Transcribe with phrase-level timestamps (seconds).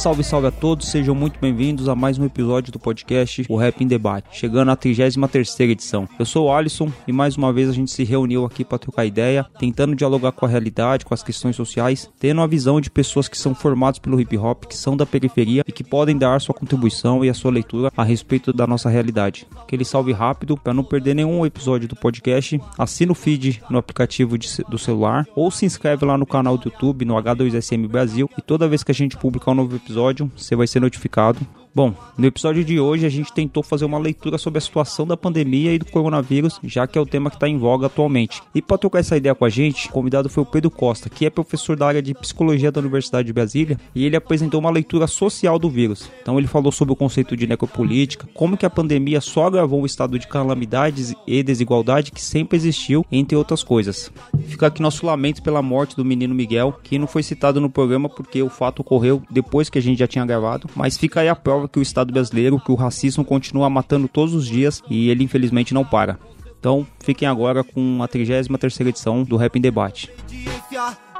[0.00, 3.84] Salve, salve a todos, sejam muito bem-vindos a mais um episódio do podcast O Rap
[3.84, 6.08] em Debate, chegando à 33 edição.
[6.18, 9.04] Eu sou o Alisson e mais uma vez a gente se reuniu aqui para trocar
[9.04, 13.28] ideia, tentando dialogar com a realidade, com as questões sociais, tendo a visão de pessoas
[13.28, 16.54] que são formadas pelo hip hop, que são da periferia e que podem dar sua
[16.54, 19.46] contribuição e a sua leitura a respeito da nossa realidade.
[19.54, 24.38] Aquele salve rápido, para não perder nenhum episódio do podcast, assina o feed no aplicativo
[24.38, 28.40] de- do celular ou se inscreve lá no canal do YouTube, no H2SM Brasil, e
[28.40, 29.89] toda vez que a gente publicar um novo episódio,
[30.36, 31.40] você vai ser notificado.
[31.72, 35.16] Bom, no episódio de hoje a gente tentou fazer uma leitura sobre a situação da
[35.16, 38.42] pandemia e do coronavírus, já que é o tema que está em voga atualmente.
[38.52, 41.24] E para trocar essa ideia com a gente, o convidado foi o Pedro Costa, que
[41.24, 45.06] é professor da área de psicologia da Universidade de Brasília, e ele apresentou uma leitura
[45.06, 46.10] social do vírus.
[46.20, 49.86] Então ele falou sobre o conceito de necropolítica, como que a pandemia só agravou o
[49.86, 54.10] estado de calamidades e desigualdade que sempre existiu, entre outras coisas.
[54.46, 58.08] Fica aqui nosso lamento pela morte do menino Miguel, que não foi citado no programa
[58.08, 61.36] porque o fato ocorreu depois que a gente já tinha gravado, mas fica aí a
[61.36, 65.24] prova que o Estado brasileiro, que o racismo continua matando todos os dias e ele
[65.24, 66.18] infelizmente não para.
[66.58, 70.10] Então, fiquem agora com a 33ª edição do Rap em Debate.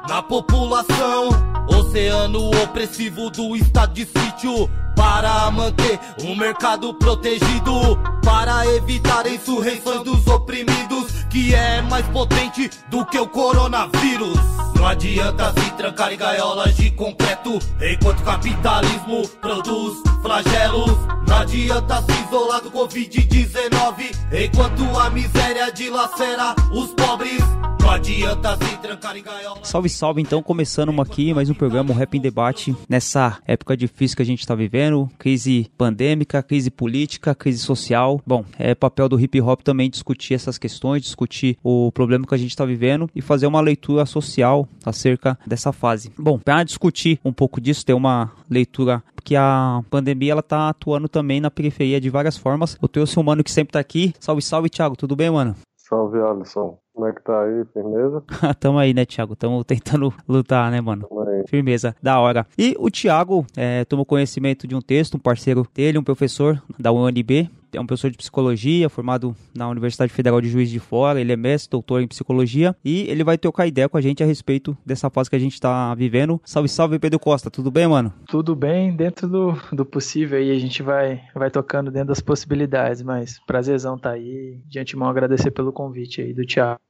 [0.08, 1.28] na população.
[1.69, 4.69] Oceano opressivo do estado de sítio.
[5.00, 7.98] Para manter o mercado protegido.
[8.22, 11.24] Para evitar insurreições dos oprimidos.
[11.30, 14.38] Que é mais potente do que o coronavírus.
[14.76, 17.58] Não adianta se trancar em gaiolas de concreto.
[17.80, 20.97] Enquanto o capitalismo produz flagelos.
[21.26, 24.14] Não adianta se isolar do Covid-19.
[24.44, 27.41] Enquanto a miséria dilacera os pobres.
[27.80, 29.66] Não adianta se trancar em gaiolas.
[29.66, 34.16] Salve, salve, então, começando aqui mais um programa, o Rap em Debate, nessa época difícil
[34.16, 38.20] que a gente tá vivendo, crise pandêmica, crise política, crise social.
[38.26, 42.38] Bom, é papel do hip hop também discutir essas questões, discutir o problema que a
[42.38, 46.12] gente tá vivendo e fazer uma leitura social acerca dessa fase.
[46.18, 51.08] Bom, para discutir um pouco disso, ter uma leitura porque a pandemia ela tá atuando
[51.08, 52.76] também na periferia de várias formas.
[52.80, 54.14] Eu trouxe um mano que sempre tá aqui.
[54.18, 55.54] Salve, salve, Thiago, tudo bem, mano?
[55.76, 56.78] Salve, Alisson.
[57.00, 57.65] Como é que tá aí?
[57.72, 58.22] Firmeza?
[58.61, 59.34] Tamo aí, né, Thiago?
[59.34, 61.09] Tamo tentando lutar, né, mano?
[61.49, 62.47] Firmeza, da hora.
[62.59, 66.93] E o Thiago é, tomou conhecimento de um texto, um parceiro dele, um professor da
[66.93, 71.32] UNB, é um professor de psicologia, formado na Universidade Federal de Juiz de Fora, ele
[71.32, 74.76] é mestre, doutor em psicologia, e ele vai trocar ideia com a gente a respeito
[74.84, 76.41] dessa fase que a gente tá vivendo.
[76.44, 78.12] Salve, salve, Pedro Costa, tudo bem, mano?
[78.28, 83.03] tudo bem dentro do, do possível aí, a gente vai, vai tocando dentro das possibilidades,
[83.03, 84.60] mas prazerzão tá aí.
[84.66, 86.81] De antemão agradecer pelo convite aí do Thiago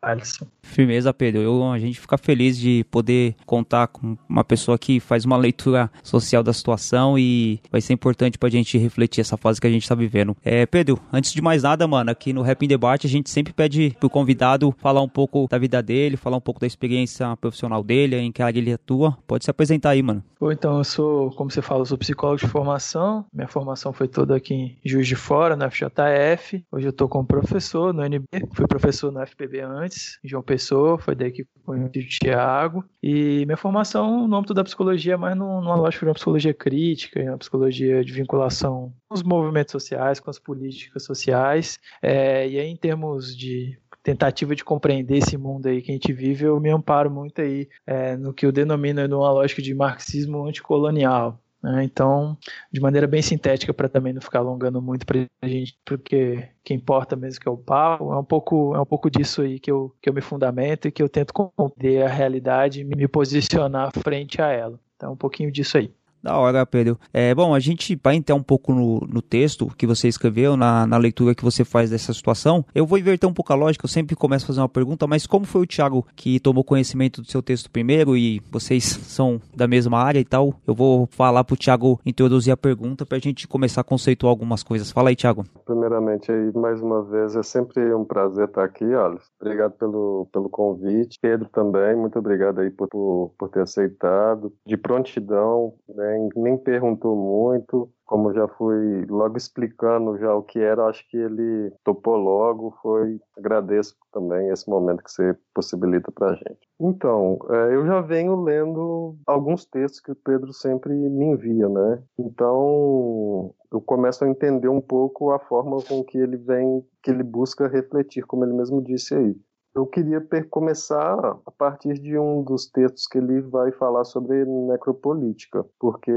[0.00, 0.46] Alisson.
[0.62, 1.40] Firmeza, Pedro.
[1.40, 5.90] Eu, a gente fica feliz de poder contar com uma pessoa que faz uma leitura
[6.02, 9.88] social da situação e vai ser importante pra gente refletir essa fase que a gente
[9.88, 10.36] tá vivendo.
[10.44, 13.52] É, Pedro, antes de mais nada, mano, aqui no Rap em Debate a gente sempre
[13.52, 17.82] pede pro convidado falar um pouco da vida dele, falar um pouco da experiência profissional
[17.82, 19.16] dele, em que área ele atua.
[19.26, 20.22] Pode se apresentar aí, mano.
[20.38, 23.24] Bom, então eu sou, como você fala, eu sou psicólogo de formação.
[23.32, 26.62] Minha formação foi toda aqui em Juiz de Fora, na FJF.
[26.70, 28.26] Hoje eu tô como professor no NB.
[28.52, 29.85] Fui professor no FPB antes,
[30.24, 32.84] em João Pessoa, foi daí que conheci o Thiago.
[33.02, 37.20] E minha formação no âmbito da psicologia é num- numa lógica de uma psicologia crítica,
[37.22, 41.78] uma psicologia de vinculação com os movimentos sociais, com as políticas sociais.
[42.02, 46.12] É, e aí, em termos de tentativa de compreender esse mundo aí que a gente
[46.12, 50.46] vive, eu me amparo muito aí é, no que eu denomino numa lógica de marxismo
[50.46, 51.40] anticolonial.
[51.62, 51.84] Né?
[51.84, 52.36] Então,
[52.72, 56.74] de maneira bem sintética, para também não ficar alongando muito para a gente, porque que
[56.74, 59.70] importa mesmo que é o pau, é um pouco, é um pouco disso aí que
[59.70, 63.92] eu, que eu me fundamento e que eu tento compreender a realidade e me posicionar
[63.92, 64.80] frente a ela.
[64.96, 65.95] Então, um pouquinho disso aí.
[66.26, 66.98] Da hora, Pedro.
[67.14, 70.84] É, bom, a gente vai entrar um pouco no, no texto que você escreveu, na,
[70.84, 72.64] na leitura que você faz dessa situação.
[72.74, 75.24] Eu vou inverter um pouco a lógica, eu sempre começo a fazer uma pergunta, mas
[75.24, 79.68] como foi o Thiago que tomou conhecimento do seu texto primeiro e vocês são da
[79.68, 80.52] mesma área e tal?
[80.66, 84.90] Eu vou falar pro Thiago introduzir a pergunta pra gente começar a conceituar algumas coisas.
[84.90, 85.44] Fala aí, Thiago.
[85.64, 89.30] Primeiramente, aí, mais uma vez, é sempre um prazer estar aqui, Alisson.
[89.40, 91.20] Obrigado pelo, pelo convite.
[91.22, 94.52] Pedro também, muito obrigado aí por, por, por ter aceitado.
[94.66, 100.58] De prontidão, né, também, nem perguntou muito, como já fui logo explicando já o que
[100.58, 106.34] era, acho que ele topou logo, foi, agradeço também esse momento que você possibilita pra
[106.34, 106.60] gente.
[106.80, 112.02] Então, é, eu já venho lendo alguns textos que o Pedro sempre me envia, né?
[112.18, 117.22] Então, eu começo a entender um pouco a forma com que ele vem, que ele
[117.22, 119.36] busca refletir, como ele mesmo disse aí.
[119.76, 125.66] Eu queria começar a partir de um dos textos que ele vai falar sobre necropolítica,
[125.78, 126.10] porque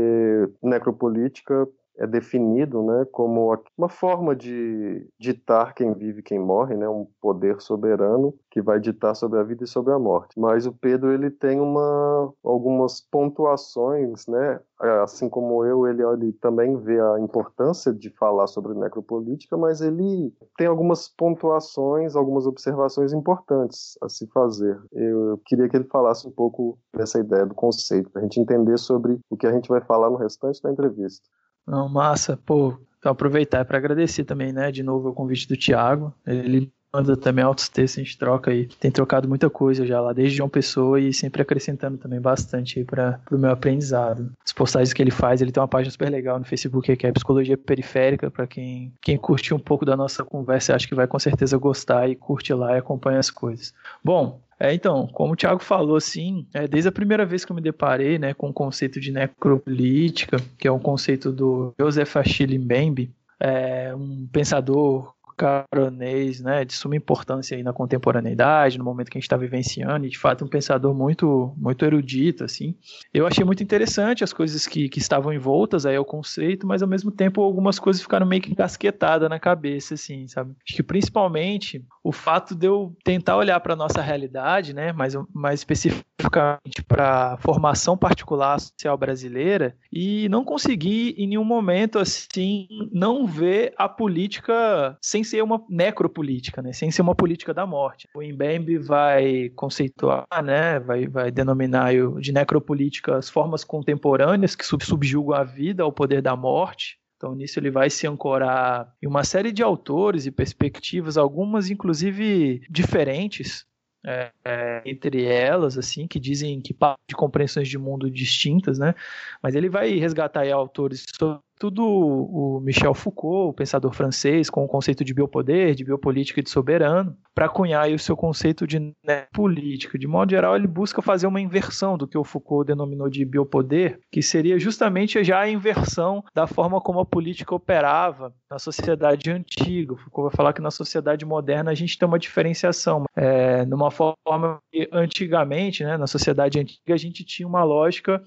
[0.64, 1.68] necropolítica
[2.00, 7.06] é definido né, como uma forma de ditar quem vive e quem morre, né, um
[7.22, 10.40] poder soberano que vai ditar sobre a vida e sobre a morte.
[10.40, 14.62] Mas o Pedro ele tem uma, algumas pontuações, né,
[15.04, 20.34] assim como eu, ele, ele também vê a importância de falar sobre necropolítica, mas ele
[20.58, 24.80] tem algumas pontuações, algumas observações importantes a se fazer.
[24.94, 28.78] Eu queria que ele falasse um pouco dessa ideia do conceito, para a gente entender
[28.78, 31.28] sobre o que a gente vai falar no restante da entrevista.
[31.70, 32.76] Não, massa, pô.
[33.04, 36.14] Aproveitar para agradecer também, né, de novo o convite do Thiago.
[36.26, 38.68] Ele manda também altos textos, a gente troca aí.
[38.80, 42.84] Tem trocado muita coisa já lá, desde João Pessoa e sempre acrescentando também bastante aí
[42.84, 44.32] para o meu aprendizado.
[44.44, 47.12] As postagens que ele faz, ele tem uma página super legal no Facebook que é
[47.12, 51.20] Psicologia Periférica, para quem, quem curte um pouco da nossa conversa, acho que vai com
[51.20, 53.74] certeza gostar e curte lá e acompanha as coisas.
[54.04, 57.56] Bom, é, então, como o Thiago falou, assim, é, desde a primeira vez que eu
[57.56, 62.60] me deparei né, com o conceito de necropolítica, que é um conceito do Joseph Achille
[62.60, 69.18] Mbembe, é, um pensador caronês, né, de suma importância aí na contemporaneidade, no momento que
[69.18, 72.76] a gente está vivenciando, e de fato um pensador muito, muito erudito, assim.
[73.14, 76.88] Eu achei muito interessante as coisas que, que estavam envoltas aí ao conceito, mas ao
[76.88, 80.54] mesmo tempo algumas coisas ficaram meio que encasquetadas na cabeça, assim, sabe?
[80.66, 85.62] Acho que principalmente o fato de eu tentar olhar para nossa realidade, né, mais, mais
[85.62, 93.26] especificamente para a formação particular social brasileira, e não conseguir em nenhum momento, assim, não
[93.26, 96.74] ver a política sem ser uma necropolítica, né?
[96.74, 98.08] sem ser uma política da morte.
[98.16, 100.80] O Mbembe vai conceituar, né?
[100.80, 106.36] vai, vai denominar de necropolítica as formas contemporâneas que subjugam a vida ao poder da
[106.36, 106.98] morte.
[107.18, 112.62] Então, nisso ele vai se ancorar em uma série de autores e perspectivas, algumas inclusive
[112.70, 113.66] diferentes,
[114.06, 116.74] é, é, entre elas, assim, que dizem que
[117.08, 118.96] de compreensões de mundo distintas, né?
[119.44, 124.68] Mas ele vai resgatar autores sobre tudo o Michel Foucault, o pensador francês, com o
[124.68, 128.94] conceito de biopoder, de biopolítica e de soberano, para cunhar o seu conceito de
[129.34, 130.00] política.
[130.00, 134.00] De modo geral, ele busca fazer uma inversão do que o Foucault denominou de biopoder,
[134.10, 139.96] que seria justamente já a inversão da forma como a política operava na sociedade antiga.
[139.96, 143.04] Foucault vai falar que na sociedade moderna a gente tem uma diferenciação.
[143.16, 148.24] É, numa forma que antigamente, né, na sociedade antiga, a gente tinha uma lógica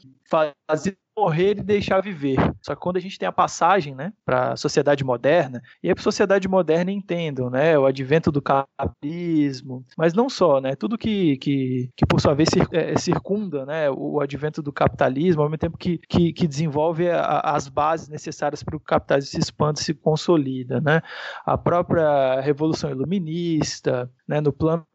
[0.66, 2.36] fazer morrer e deixar viver.
[2.62, 5.94] Só que quando a gente tem a passagem, né, para a sociedade moderna, e a
[5.96, 11.90] sociedade moderna entendam, né, o advento do capitalismo, mas não só, né, tudo que, que,
[11.96, 15.98] que por sua vez é, circunda, né, o advento do capitalismo, ao mesmo tempo que,
[16.08, 20.80] que, que desenvolve a, as bases necessárias para o capitalismo se expanda e se consolida,
[20.80, 21.02] né,
[21.44, 24.86] a própria revolução iluminista, né, no plano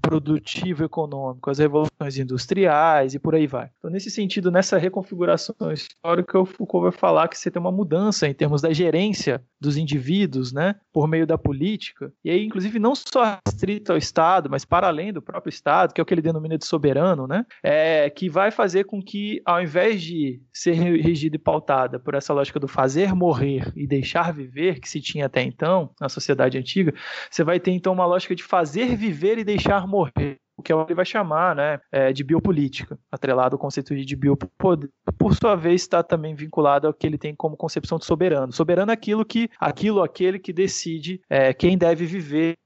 [0.00, 3.70] produtivo econômico, as revoluções industriais e por aí vai.
[3.78, 8.26] Então, nesse sentido, nessa reconfiguração histórica, o Foucault vai falar que você tem uma mudança
[8.26, 12.94] em termos da gerência dos indivíduos, né, por meio da política, e aí, inclusive, não
[12.94, 16.22] só restrito ao Estado, mas para além do próprio Estado, que é o que ele
[16.22, 21.36] denomina de soberano, né, é, que vai fazer com que, ao invés de ser regida
[21.36, 25.42] e pautada por essa lógica do fazer morrer e deixar viver, que se tinha até
[25.42, 26.94] então, na sociedade antiga,
[27.30, 30.94] você vai ter, então, uma lógica de fazer viver e deixar morrer o que ele
[30.94, 34.90] vai chamar né, é, de biopolítica, atrelado ao conceito de biopoder.
[35.16, 38.52] Por sua vez, está também vinculado ao que ele tem como concepção de soberano.
[38.52, 42.56] Soberano é aquilo que, aquilo, aquele que decide é, quem deve viver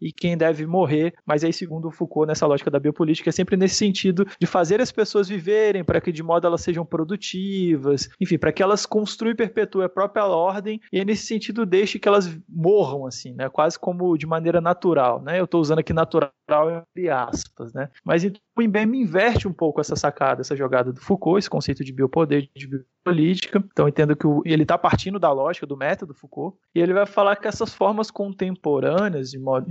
[0.00, 3.56] e quem deve morrer, mas aí, segundo o Foucault, nessa lógica da biopolítica, é sempre
[3.56, 8.38] nesse sentido de fazer as pessoas viverem para que de modo elas sejam produtivas, enfim,
[8.38, 10.80] para que elas construam e perpetuem a própria ordem.
[10.92, 15.22] E aí, nesse sentido deixe que elas morram, assim, né, quase como de maneira natural,
[15.22, 19.52] né, eu estou usando aqui natural entre aspas, né, mas então, o IBM inverte um
[19.52, 23.62] pouco essa sacada, essa jogada do Foucault, esse conceito de biopoder, de biopolítica.
[23.70, 27.04] Então, entendo que o, ele está partindo da lógica do método Foucault, e ele vai
[27.04, 29.70] falar que essas formas contemporâneas, de modo,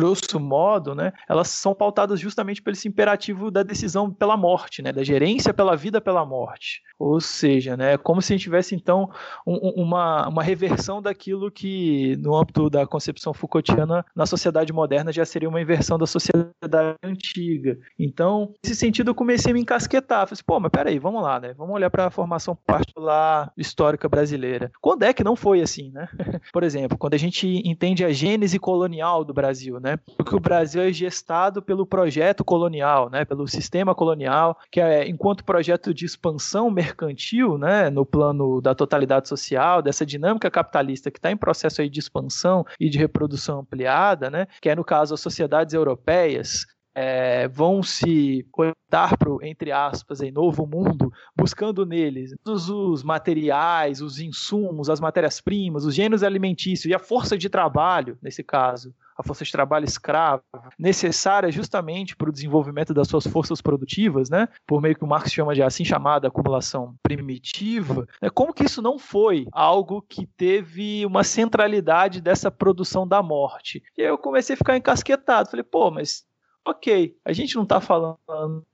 [0.00, 4.92] grosso modo, né, elas são pautadas justamente pelo esse imperativo da decisão pela morte, né,
[4.92, 6.82] da gerência pela vida pela morte.
[6.98, 9.10] Ou seja, né, como se a gente tivesse então
[9.46, 15.24] um, uma, uma reversão daquilo que no âmbito da concepção Foucaultiana na sociedade moderna já
[15.24, 17.78] seria uma inversão da sociedade antiga.
[17.98, 20.26] Então, nesse sentido, eu comecei a me encasquetar.
[20.26, 21.54] Falei assim, pô, mas peraí, vamos lá, né?
[21.54, 24.70] Vamos olhar para a formação particular histórica brasileira.
[24.80, 26.08] Quando é que não foi assim, né?
[26.52, 29.89] Por exemplo, quando a gente entende a gênese colonial do Brasil, né?
[29.96, 33.24] Porque o Brasil é gestado pelo projeto colonial, né?
[33.24, 37.90] Pelo sistema colonial, que é enquanto projeto de expansão mercantil, né?
[37.90, 42.64] No plano da totalidade social, dessa dinâmica capitalista que está em processo aí de expansão
[42.78, 44.46] e de reprodução ampliada, né?
[44.60, 46.66] Que é no caso as sociedades europeias,
[47.00, 53.02] é, vão se conectar para o, entre aspas, em novo mundo, buscando neles todos os
[53.02, 58.94] materiais, os insumos, as matérias-primas, os gêneros alimentícios e a força de trabalho, nesse caso,
[59.16, 60.42] a força de trabalho escrava,
[60.78, 64.48] necessária justamente para o desenvolvimento das suas forças produtivas, né?
[64.66, 68.30] por meio que o Marx chama de assim chamada acumulação primitiva, né?
[68.30, 73.82] como que isso não foi algo que teve uma centralidade dessa produção da morte?
[73.96, 76.24] E aí eu comecei a ficar encasquetado, falei, pô, mas
[76.64, 78.18] ok, a gente não está falando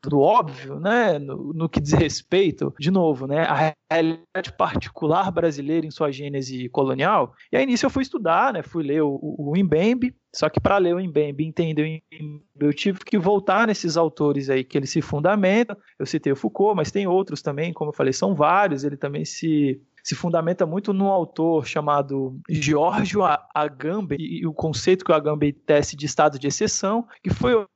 [0.02, 5.86] do óbvio, né, no, no, que diz respeito, de novo, né, a realidade particular brasileira
[5.86, 7.34] em sua gênese colonial.
[7.52, 10.78] E aí nisso eu fui estudar, né, fui ler o, o, Mbembe, só que para
[10.78, 14.86] ler o Mbembe entender o Mbembe, eu tive que voltar nesses autores aí que ele
[14.86, 15.78] se fundamenta.
[15.98, 18.84] Eu citei o Foucault, mas tem outros também, como eu falei, são vários.
[18.84, 23.22] Ele também se se fundamenta muito num autor chamado Giorgio
[23.52, 27.66] Agamben e o conceito que o Agamben tece de estado de exceção, que foi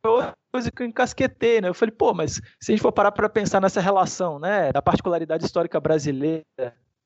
[0.52, 1.68] coisa que eu encasquetei, né?
[1.68, 4.80] Eu falei, pô, mas se a gente for parar para pensar nessa relação, né, da
[4.80, 6.44] particularidade histórica brasileira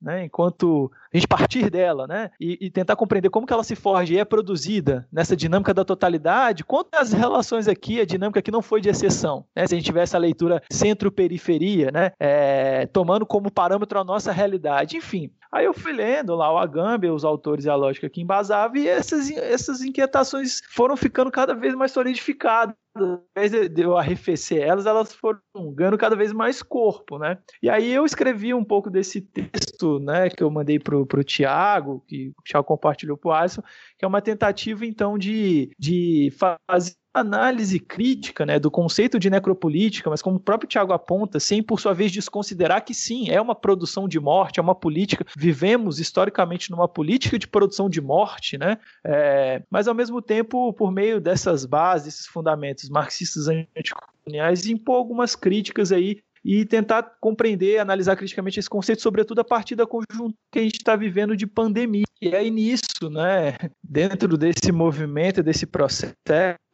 [0.04, 3.74] né, enquanto a gente partir dela, né, e, e, tentar compreender como que ela se
[3.74, 8.60] forja e é produzida nessa dinâmica da totalidade, quantas relações aqui, a dinâmica aqui não
[8.60, 13.50] foi de exceção, né, se a gente tivesse a leitura centro-periferia, né, é, tomando como
[13.50, 15.30] parâmetro a nossa realidade, enfim.
[15.50, 18.88] Aí eu fui lendo lá o Agamben, os autores e a lógica que embasava, e
[18.88, 24.86] essas, essas inquietações foram ficando cada vez mais solidificadas ao invés de eu arrefecer elas,
[24.86, 25.40] elas foram
[25.72, 27.38] ganhando cada vez mais corpo, né?
[27.62, 32.04] E aí eu escrevi um pouco desse texto, né, que eu mandei pro, pro Tiago,
[32.06, 33.62] que o Tiago compartilhou pro Alisson,
[33.98, 36.32] que é uma tentativa, então, de, de
[36.68, 41.62] fazer análise crítica né, do conceito de necropolítica, mas como o próprio Tiago aponta, sem
[41.62, 46.00] por sua vez desconsiderar que sim, é uma produção de morte, é uma política, vivemos
[46.00, 48.78] historicamente numa política de produção de morte, né?
[49.04, 55.36] É, mas ao mesmo tempo, por meio dessas bases, esses fundamentos marxistas anticoloniais, impor algumas
[55.36, 60.58] críticas aí e tentar compreender, analisar criticamente esse conceito, sobretudo a partir da conjuntura que
[60.58, 62.03] a gente está vivendo de pandemia.
[62.20, 66.14] E aí nisso, né, dentro desse movimento, desse processo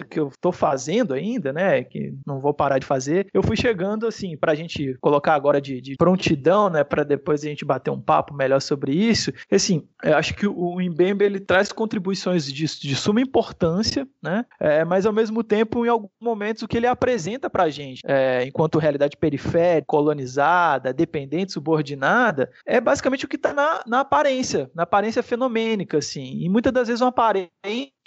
[0.08, 4.06] que eu estou fazendo ainda, né, que não vou parar de fazer, eu fui chegando
[4.06, 7.90] assim para a gente colocar agora de, de prontidão, né, para depois a gente bater
[7.90, 9.32] um papo melhor sobre isso.
[9.50, 15.06] Assim, acho que o Mbembe ele traz contribuições de, de suma importância, né, é, mas
[15.06, 18.78] ao mesmo tempo em alguns momentos o que ele apresenta para a gente, é, enquanto
[18.78, 25.22] realidade periférica, colonizada, dependente, subordinada, é basicamente o que está na, na aparência, na aparência
[25.40, 27.50] fenomênica, assim, e muitas das vezes uma aparência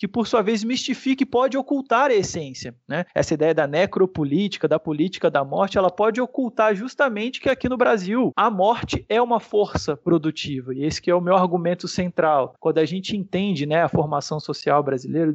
[0.03, 2.75] que por sua vez mistifica e pode ocultar a essência.
[2.85, 3.05] Né?
[3.15, 7.77] Essa ideia da necropolítica, da política da morte, ela pode ocultar justamente que aqui no
[7.77, 10.75] Brasil a morte é uma força produtiva.
[10.75, 12.53] E esse que é o meu argumento central.
[12.59, 15.33] Quando a gente entende né, a formação social brasileira,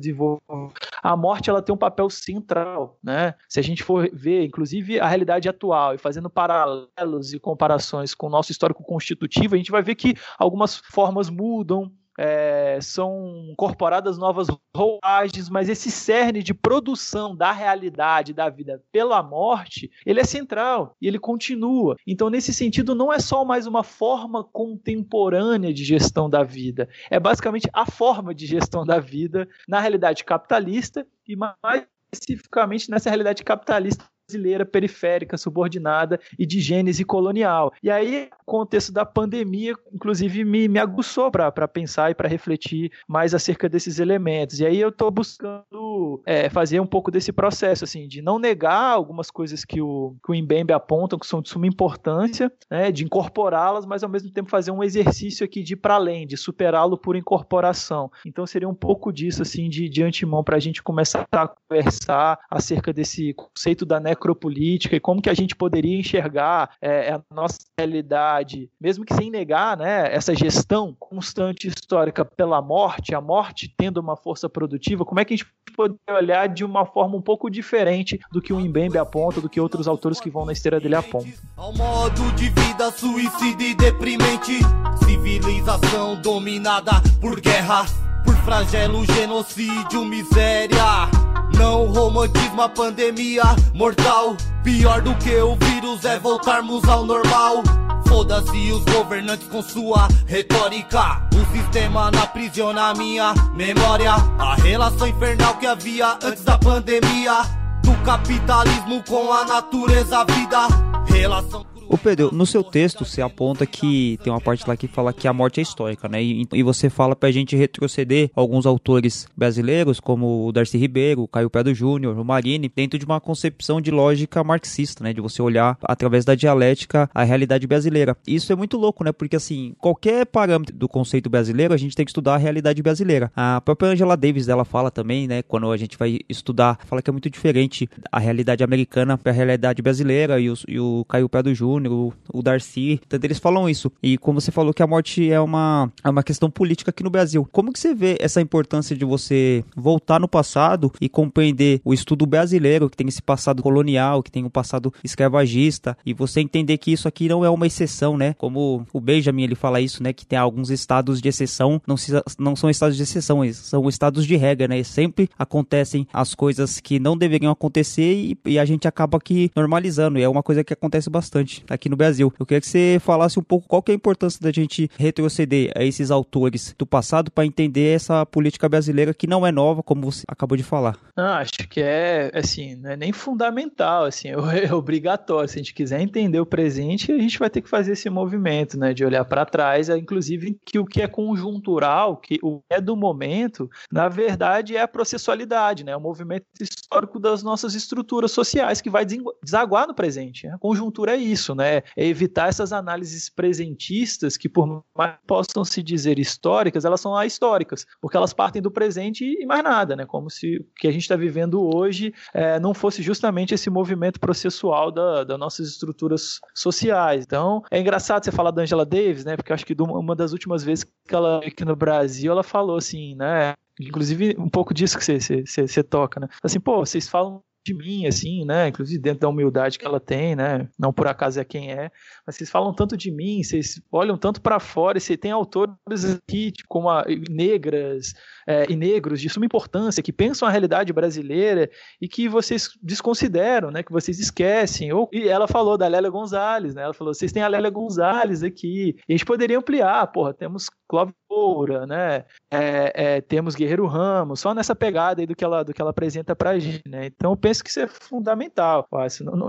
[1.02, 2.98] a morte ela tem um papel central.
[3.02, 3.34] Né?
[3.48, 8.26] Se a gente for ver, inclusive, a realidade atual e fazendo paralelos e comparações com
[8.26, 14.18] o nosso histórico constitutivo, a gente vai ver que algumas formas mudam, é, são incorporadas
[14.18, 20.24] novas roupagens, mas esse cerne de produção da realidade da vida pela morte, ele é
[20.24, 21.96] central e ele continua.
[22.04, 27.20] Então, nesse sentido, não é só mais uma forma contemporânea de gestão da vida, é
[27.20, 33.44] basicamente a forma de gestão da vida na realidade capitalista e mais especificamente nessa realidade
[33.44, 37.72] capitalista brasileira periférica, subordinada e de gênese colonial.
[37.82, 42.92] E aí, o contexto da pandemia, inclusive, me, me aguçou para pensar e para refletir
[43.08, 44.60] mais acerca desses elementos.
[44.60, 48.92] E aí eu estou buscando é, fazer um pouco desse processo, assim, de não negar
[48.92, 53.04] algumas coisas que o, que o Mbembe aponta, que são de suma importância, né, de
[53.04, 56.98] incorporá-las, mas ao mesmo tempo fazer um exercício aqui de ir para além, de superá-lo
[56.98, 58.10] por incorporação.
[58.26, 62.38] Então seria um pouco disso, assim, de, de antemão, para a gente começar a conversar
[62.50, 67.22] acerca desse conceito da necropolítica macropolítica e como que a gente poderia enxergar é, a
[67.32, 73.72] nossa realidade, mesmo que sem negar né, essa gestão constante histórica pela morte, a morte
[73.76, 77.22] tendo uma força produtiva, como é que a gente poderia olhar de uma forma um
[77.22, 80.80] pouco diferente do que o Mbembe aponta, do que outros autores que vão na esteira
[80.80, 81.32] dele apontam.
[81.56, 84.58] Ao modo de vida suicida e deprimente,
[85.04, 87.84] civilização dominada por guerra,
[88.24, 91.27] por flagelo, genocídio, miséria.
[91.58, 93.42] Não romantismo, a pandemia
[93.74, 94.36] mortal.
[94.62, 97.62] Pior do que o vírus é voltarmos ao normal.
[98.06, 101.28] Foda-se os governantes com sua retórica.
[101.34, 104.12] O sistema na aprisiona minha memória.
[104.38, 107.42] A relação infernal que havia antes da pandemia.
[107.82, 110.68] Do capitalismo com a natureza, a vida.
[111.06, 111.77] Relação.
[111.90, 115.26] Ô Pedro, no seu texto você aponta que tem uma parte lá que fala que
[115.26, 116.22] a morte é histórica, né?
[116.22, 121.28] E, e você fala pra gente retroceder alguns autores brasileiros, como o Darcy Ribeiro, o
[121.28, 125.14] Caio Pedro Júnior, o Marini, dentro de uma concepção de lógica marxista, né?
[125.14, 128.14] De você olhar através da dialética a realidade brasileira.
[128.26, 129.10] Isso é muito louco, né?
[129.10, 133.32] Porque assim, qualquer parâmetro do conceito brasileiro, a gente tem que estudar a realidade brasileira.
[133.34, 135.40] A própria Angela Davis, ela fala também, né?
[135.42, 139.34] Quando a gente vai estudar, fala que é muito diferente a realidade americana para a
[139.34, 143.68] realidade brasileira e o, e o Caio Pedro Júnior o, o Darcy, tanto eles falam
[143.68, 143.90] isso.
[144.02, 147.10] E como você falou que a morte é uma, é uma questão política aqui no
[147.10, 147.46] Brasil.
[147.52, 152.26] Como que você vê essa importância de você voltar no passado e compreender o estudo
[152.26, 156.92] brasileiro, que tem esse passado colonial, que tem um passado escravagista, e você entender que
[156.92, 158.34] isso aqui não é uma exceção, né?
[158.34, 160.12] Como o Benjamin ele fala isso, né?
[160.12, 164.26] Que tem alguns estados de exceção, não, se, não são estados de exceção, são estados
[164.26, 164.82] de regra, né?
[164.82, 170.18] Sempre acontecem as coisas que não deveriam acontecer e, e a gente acaba aqui normalizando.
[170.18, 172.32] E é uma coisa que acontece bastante aqui no Brasil.
[172.38, 175.72] Eu queria que você falasse um pouco qual que é a importância da gente retroceder
[175.76, 180.10] a esses autores do passado para entender essa política brasileira que não é nova, como
[180.10, 180.96] você acabou de falar.
[181.16, 184.28] Ah, acho que é, assim, não é nem fundamental, assim,
[184.62, 185.48] é obrigatório.
[185.48, 188.78] Se a gente quiser entender o presente, a gente vai ter que fazer esse movimento,
[188.78, 192.80] né, de olhar para trás, inclusive que o que é conjuntural, que o que é
[192.80, 198.80] do momento, na verdade é a processualidade, né, o movimento histórico das nossas estruturas sociais
[198.80, 200.46] que vai desaguar no presente.
[200.46, 201.82] A conjuntura é isso, né?
[201.96, 207.84] É, evitar essas análises presentistas que, por mais possam se dizer históricas, elas são ahistóricas,
[208.00, 210.06] porque elas partem do presente e mais nada, né?
[210.06, 214.20] Como se o que a gente está vivendo hoje é, não fosse justamente esse movimento
[214.20, 217.24] processual da, das nossas estruturas sociais.
[217.24, 219.36] Então, é engraçado você falar da Angela Davis, né?
[219.36, 223.14] Porque acho que uma das últimas vezes que ela aqui no Brasil, ela falou assim,
[223.16, 223.54] né?
[223.80, 226.28] Inclusive, um pouco disso que você, você, você toca, né?
[226.42, 228.68] Assim, pô, vocês falam de mim, assim, né?
[228.68, 230.68] Inclusive dentro da humildade que ela tem, né?
[230.78, 231.90] Não por acaso é quem é,
[232.26, 235.76] mas vocês falam tanto de mim, vocês olham tanto para fora, e você tem autores
[236.04, 238.14] aqui, tipo, como a, negras
[238.46, 243.70] é, e negros de suma importância, que pensam a realidade brasileira e que vocês desconsideram,
[243.70, 243.82] né?
[243.82, 244.92] Que vocês esquecem.
[244.92, 246.82] Ou, e ela falou da Lélia Gonzalez, né?
[246.82, 248.96] Ela falou: vocês têm a Lélia Gonzalez aqui.
[249.08, 252.24] E a gente poderia ampliar, porra, temos Clóvis Moura, né?
[252.50, 255.90] É, é, temos Guerreiro Ramos, só nessa pegada aí do que ela, do que ela
[255.90, 257.06] apresenta pra gente, né?
[257.06, 258.88] Então eu penso que isso é fundamental.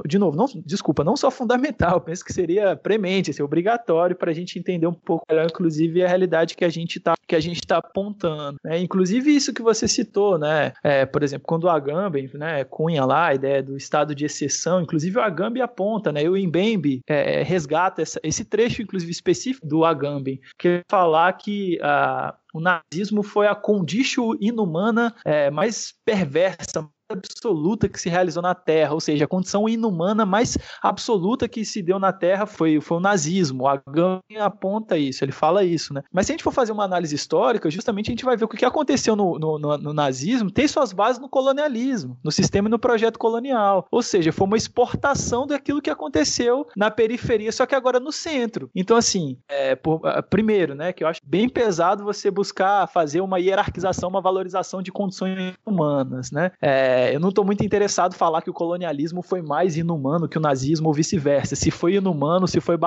[0.06, 4.34] De novo, não, desculpa, não só fundamental, penso que seria premente, ser obrigatório para a
[4.34, 7.60] gente entender um pouco melhor, inclusive, a realidade que a gente está que a gente
[7.60, 8.58] está apontando.
[8.64, 8.80] Né?
[8.80, 10.74] Inclusive isso que você citou, né?
[10.84, 14.82] É, por exemplo, quando o Agamben né, cunha lá a ideia do estado de exceção,
[14.82, 16.24] inclusive o Agamben aponta, né?
[16.24, 21.32] E o Mbembe é, resgata essa, esse trecho, inclusive, específico do Agamben, que é falar
[21.34, 28.42] que a, o nazismo foi a condição inumana é, mais perversa, absoluta que se realizou
[28.42, 32.80] na Terra, ou seja, a condição inumana mais absoluta que se deu na Terra foi,
[32.80, 33.68] foi o nazismo.
[33.68, 36.04] A Gama aponta isso, ele fala isso, né?
[36.12, 38.48] Mas se a gente for fazer uma análise histórica, justamente a gente vai ver o
[38.48, 42.72] que aconteceu no, no, no, no nazismo tem suas bases no colonialismo, no sistema e
[42.72, 43.88] no projeto colonial.
[43.92, 48.70] Ou seja, foi uma exportação daquilo que aconteceu na periferia, só que agora no centro.
[48.76, 53.40] Então, assim, é, por, primeiro, né, que eu acho bem pesado você buscar fazer uma
[53.40, 56.52] hierarquização, uma valorização de condições humanas, né?
[56.62, 60.28] É, é, eu não estou muito interessado em falar que o colonialismo foi mais inumano
[60.28, 61.56] que o nazismo ou vice-versa.
[61.56, 62.78] Se foi inumano, se foi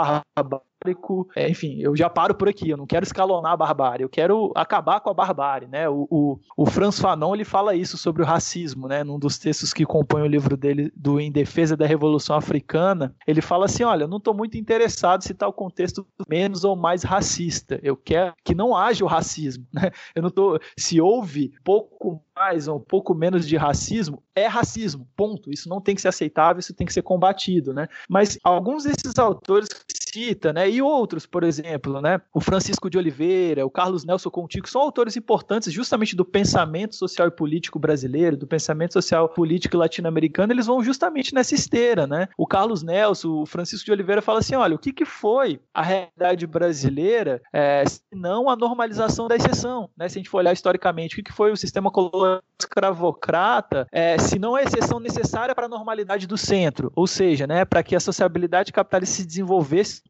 [0.83, 4.09] barbário, é, enfim, eu já paro por aqui, eu não quero escalonar a barbárie, eu
[4.09, 5.89] quero acabar com a barbárie, né?
[5.89, 9.05] O, o, o Franz Fanon, ele fala isso sobre o racismo, né?
[9.05, 13.41] Num dos textos que compõe o livro dele do Em Defesa da Revolução Africana, ele
[13.41, 17.03] fala assim, olha, eu não estou muito interessado se está o contexto menos ou mais
[17.03, 19.91] racista, eu quero que não haja o racismo, né?
[20.15, 25.07] Eu não tô, se houve pouco mais ou um pouco menos de racismo, é racismo,
[25.15, 25.51] ponto.
[25.53, 27.87] Isso não tem que ser aceitável, isso tem que ser combatido, né?
[28.09, 30.69] Mas alguns desses autores que cita, né?
[30.73, 32.21] Aí outros, por exemplo, né?
[32.33, 37.29] O Francisco de Oliveira, o Carlos Nelson Contigo, são autores importantes justamente do pensamento social
[37.29, 42.29] e político brasileiro, do pensamento social político latino-americano, eles vão justamente nessa esteira, né?
[42.37, 45.83] O Carlos Nelson, o Francisco de Oliveira fala assim, olha, o que, que foi a
[45.83, 50.09] realidade brasileira, é, se não a normalização da exceção, né?
[50.09, 54.17] Se a gente for olhar historicamente, o que, que foi o sistema colonial escravocrata, é,
[54.19, 57.97] se não a exceção necessária para a normalidade do centro, ou seja, né, para que
[57.97, 60.03] a sociabilidade capitalista se desenvolvesse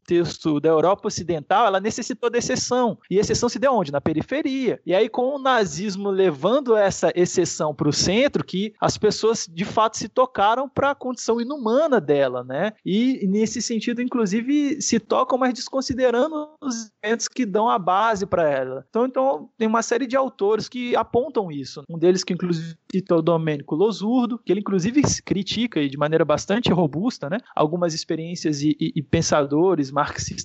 [0.45, 2.97] no da Europa Ocidental, ela necessitou da exceção.
[3.09, 3.91] E exceção se deu onde?
[3.91, 4.79] Na periferia.
[4.85, 9.65] E aí, com o nazismo levando essa exceção para o centro, que as pessoas de
[9.65, 12.73] fato se tocaram para a condição inumana dela, né?
[12.85, 18.49] E nesse sentido, inclusive, se tocam, mas desconsiderando os elementos que dão a base para
[18.49, 18.85] ela.
[18.89, 21.83] Então, então, tem uma série de autores que apontam isso.
[21.89, 26.71] Um deles que inclusive cita o Domênico Losurdo, que ele inclusive critica de maneira bastante
[26.71, 30.42] robusta, né, algumas experiências e, e, e pensadores marxistas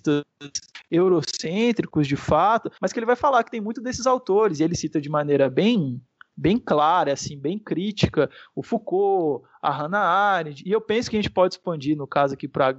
[0.90, 4.74] eurocêntricos de fato, mas que ele vai falar que tem muito desses autores, e ele
[4.74, 6.00] cita de maneira bem
[6.40, 11.18] bem clara, assim, bem crítica, o Foucault, a Hannah Arendt, e eu penso que a
[11.20, 12.72] gente pode expandir, no caso aqui para a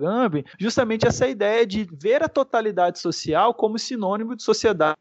[0.57, 4.95] justamente essa ideia de ver a totalidade social como sinônimo de sociedade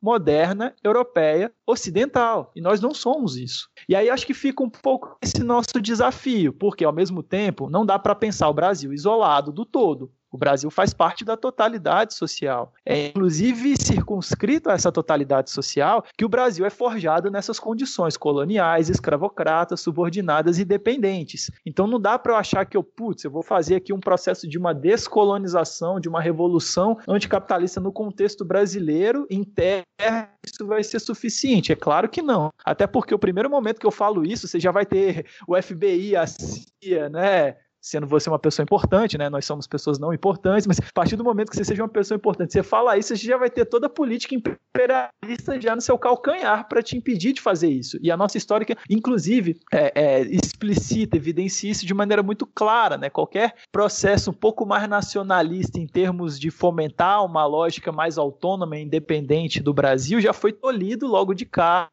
[0.00, 2.52] moderna, europeia, ocidental.
[2.54, 3.68] E nós não somos isso.
[3.88, 7.84] E aí acho que fica um pouco esse nosso desafio, porque ao mesmo tempo não
[7.84, 10.10] dá para pensar o Brasil isolado do todo.
[10.30, 12.72] O Brasil faz parte da totalidade social.
[12.84, 18.90] É inclusive circunscrito a essa totalidade social que o Brasil é forjado nessas condições coloniais,
[18.90, 21.50] escravocratas, subordinadas e dependentes.
[21.64, 24.46] Então não dá para eu achar que eu, putz, eu vou fazer aqui um processo
[24.46, 31.00] de uma descolonização, de uma revolução anticapitalista no contexto brasileiro, em terra, isso vai ser
[31.00, 31.72] suficiente.
[31.72, 32.50] É claro que não.
[32.64, 36.16] Até porque o primeiro momento que eu falo isso, você já vai ter o FBI,
[36.16, 37.56] a CIA, né?
[37.88, 39.30] Sendo você uma pessoa importante, né?
[39.30, 42.16] Nós somos pessoas não importantes, mas a partir do momento que você seja uma pessoa
[42.16, 45.98] importante, você fala isso, você já vai ter toda a política imperialista já no seu
[45.98, 47.98] calcanhar para te impedir de fazer isso.
[48.02, 53.08] E a nossa história, inclusive, é, é, explicita, evidencia isso de maneira muito clara, né?
[53.08, 58.82] Qualquer processo um pouco mais nacionalista em termos de fomentar uma lógica mais autônoma e
[58.82, 61.88] independente do Brasil já foi tolhido logo de cara,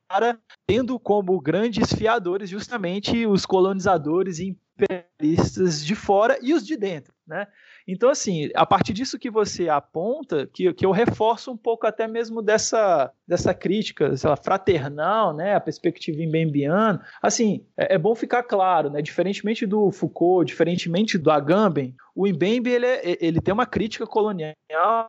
[0.68, 7.14] tendo como grandes fiadores justamente os colonizadores e imperialistas de fora e os de dentro,
[7.26, 7.48] né?
[7.88, 12.08] Então, assim, a partir disso que você aponta, que, que eu reforço um pouco até
[12.08, 18.16] mesmo dessa, dessa crítica, sei lá, fraternal, né, a perspectiva embembiana, assim, é, é bom
[18.16, 23.54] ficar claro, né, diferentemente do Foucault, diferentemente do Agamben, o Mbembe ele, é, ele tem
[23.54, 24.56] uma crítica colonial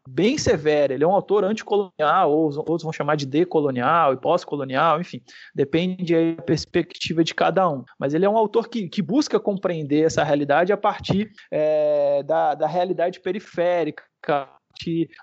[0.09, 0.93] bem severa.
[0.93, 5.23] Ele é um autor anticolonial, ou outros vão chamar de decolonial e pós-colonial, enfim,
[5.55, 7.85] depende da perspectiva de cada um.
[7.99, 12.55] Mas ele é um autor que, que busca compreender essa realidade a partir é, da,
[12.55, 14.03] da realidade periférica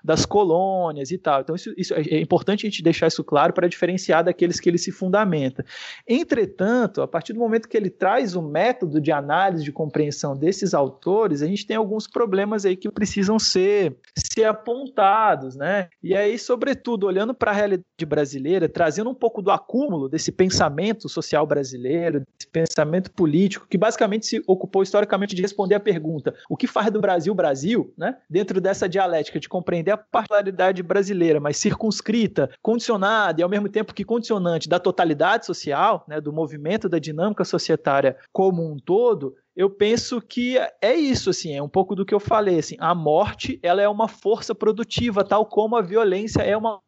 [0.02, 1.40] das colônias e tal.
[1.40, 4.78] Então, isso, isso, é importante a gente deixar isso claro para diferenciar daqueles que ele
[4.78, 5.64] se fundamenta.
[6.08, 10.74] Entretanto, a partir do momento que ele traz o método de análise, de compreensão desses
[10.74, 15.88] autores, a gente tem alguns problemas aí que precisam ser, ser apontados, né?
[16.02, 21.08] E aí, sobretudo, olhando para a realidade brasileira, trazendo um pouco do acúmulo desse pensamento
[21.08, 26.56] social brasileiro, desse pensamento político, que basicamente se ocupou historicamente de responder a pergunta: o
[26.56, 28.16] que faz do Brasil Brasil, né?
[28.28, 33.94] Dentro dessa dialética de compreender a particularidade brasileira, mas circunscrita, condicionada e ao mesmo tempo
[33.94, 39.70] que condicionante da totalidade social, né, do movimento da dinâmica societária como um todo, eu
[39.70, 43.60] penso que é isso, assim, é um pouco do que eu falei, assim, a morte,
[43.62, 46.80] ela é uma força produtiva, tal como a violência é uma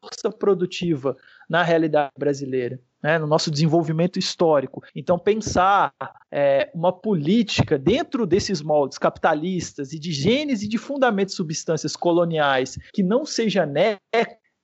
[0.00, 1.16] força produtiva
[1.48, 4.82] na realidade brasileira né, no nosso desenvolvimento histórico.
[4.94, 5.92] Então, pensar
[6.30, 11.94] é, uma política dentro desses moldes capitalistas e de genes e de fundamentos de substâncias
[11.94, 13.98] coloniais que não seja né,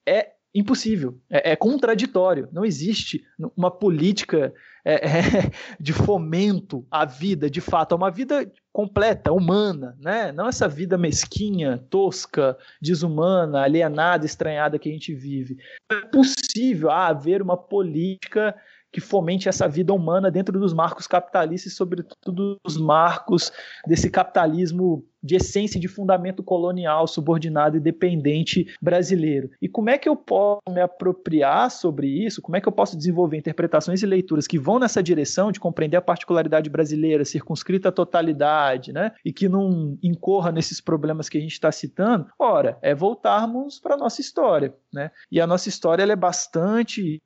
[0.06, 2.48] é, impossível, é, é, contraditório.
[2.52, 3.24] Não existe
[3.56, 4.52] uma política
[4.84, 4.98] é,
[5.80, 10.32] de fomento à vida, de fato, é uma vida completa, humana, né?
[10.32, 15.58] Não essa vida mesquinha, tosca, desumana, alienada, estranhada que a gente vive.
[15.90, 18.54] É possível ah, haver uma política
[18.90, 23.50] que fomente essa vida humana dentro dos marcos capitalistas e, sobretudo, dos marcos
[23.86, 29.50] desse capitalismo de essência de fundamento colonial, subordinado e dependente brasileiro.
[29.60, 32.42] E como é que eu posso me apropriar sobre isso?
[32.42, 35.96] Como é que eu posso desenvolver interpretações e leituras que vão nessa direção de compreender
[35.96, 39.12] a particularidade brasileira, circunscrita à totalidade, né?
[39.24, 42.26] E que não incorra nesses problemas que a gente está citando?
[42.38, 45.10] Ora, é voltarmos para a nossa história, né?
[45.30, 47.20] E a nossa história ela é bastante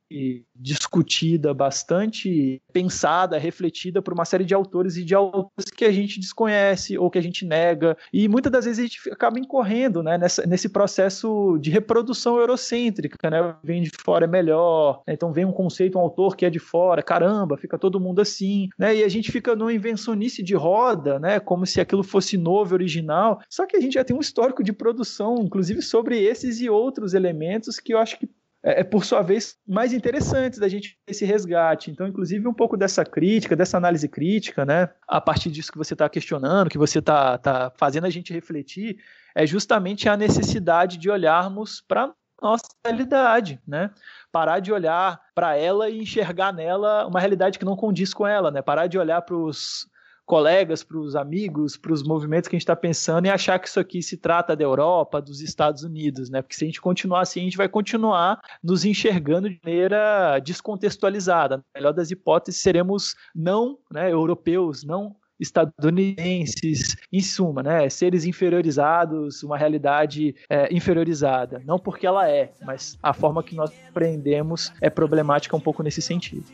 [0.55, 6.21] discutida, bastante pensada, refletida por uma série de autores e de autores que a gente
[6.21, 10.17] desconhece ou que a gente nega e muitas das vezes a gente acaba incorrendo né,
[10.17, 13.55] nessa, nesse processo de reprodução eurocêntrica, né?
[13.63, 15.15] Vem de fora é melhor, né?
[15.15, 18.69] então vem um conceito, um autor que é de fora, caramba, fica todo mundo assim,
[18.79, 18.95] né?
[18.97, 21.41] E a gente fica numa invencionice de roda, né?
[21.41, 23.41] Como se aquilo fosse novo, original.
[23.49, 27.15] Só que a gente já tem um histórico de produção, inclusive sobre esses e outros
[27.15, 28.29] elementos que eu acho que
[28.67, 31.89] é, é, por sua vez, mais interessantes da gente esse resgate.
[31.89, 34.89] Então, inclusive, um pouco dessa crítica, dessa análise crítica, né?
[35.07, 38.97] A partir disso que você está questionando, que você está tá fazendo a gente refletir,
[39.37, 43.91] é justamente a necessidade de olharmos para nossa realidade, né?
[44.33, 48.51] Parar de olhar para ela e enxergar nela uma realidade que não condiz com ela,
[48.51, 48.63] né?
[48.63, 49.87] Parar de olhar para os
[50.27, 53.69] colegas, para os amigos, para os movimentos que a gente está pensando e achar que
[53.69, 56.43] isso aqui se trata da Europa, dos Estados Unidos, né?
[56.43, 61.59] Porque se a gente continuar assim, a gente vai continuar nos enxergando de maneira descontextualizada.
[61.59, 69.43] Na melhor das hipóteses, seremos não né, europeus, não estadunidenses, em suma, né, seres inferiorizados,
[69.43, 71.63] uma realidade é, inferiorizada.
[71.65, 76.03] Não porque ela é, mas a forma que nós aprendemos é problemática um pouco nesse
[76.03, 76.45] sentido.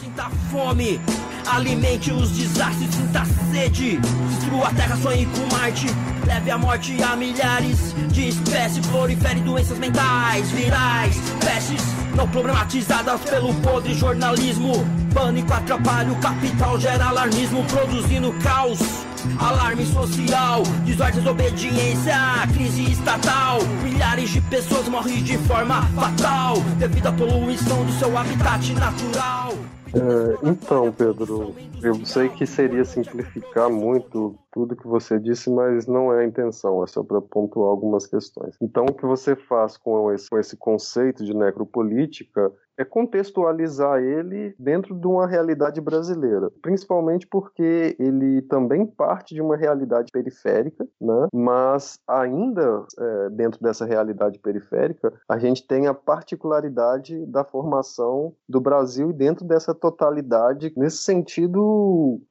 [0.00, 1.00] Sinta fome,
[1.46, 3.98] alimente os desastres, sinta sede.
[3.98, 5.86] Destrua a terra, sonhe com Marte.
[6.26, 11.82] Leve a morte a milhares de espécies, prolifere doenças mentais, virais, pestes
[12.14, 14.72] não problematizadas pelo podre jornalismo.
[15.12, 18.78] Pânico atrapalha capital, gera alarmismo, produzindo caos.
[19.38, 22.16] Alarme social, desordem, desobediência,
[22.52, 23.58] crise estatal.
[23.82, 29.54] Milhares de pessoas morrem de forma fatal devido à poluição do seu habitat natural.
[29.94, 31.54] É, então, Pedro,
[31.84, 36.82] eu sei que seria simplificar muito tudo que você disse, mas não é a intenção,
[36.82, 38.56] é só para pontuar algumas questões.
[38.60, 44.54] Então, o que você faz com esse, com esse conceito de necropolítica é contextualizar ele
[44.58, 51.28] dentro de uma realidade brasileira, principalmente porque ele também parte de uma realidade periférica, né?
[51.32, 58.60] mas ainda é, dentro dessa realidade periférica, a gente tem a particularidade da formação do
[58.60, 61.60] Brasil e dentro dessa totalidade, nesse sentido,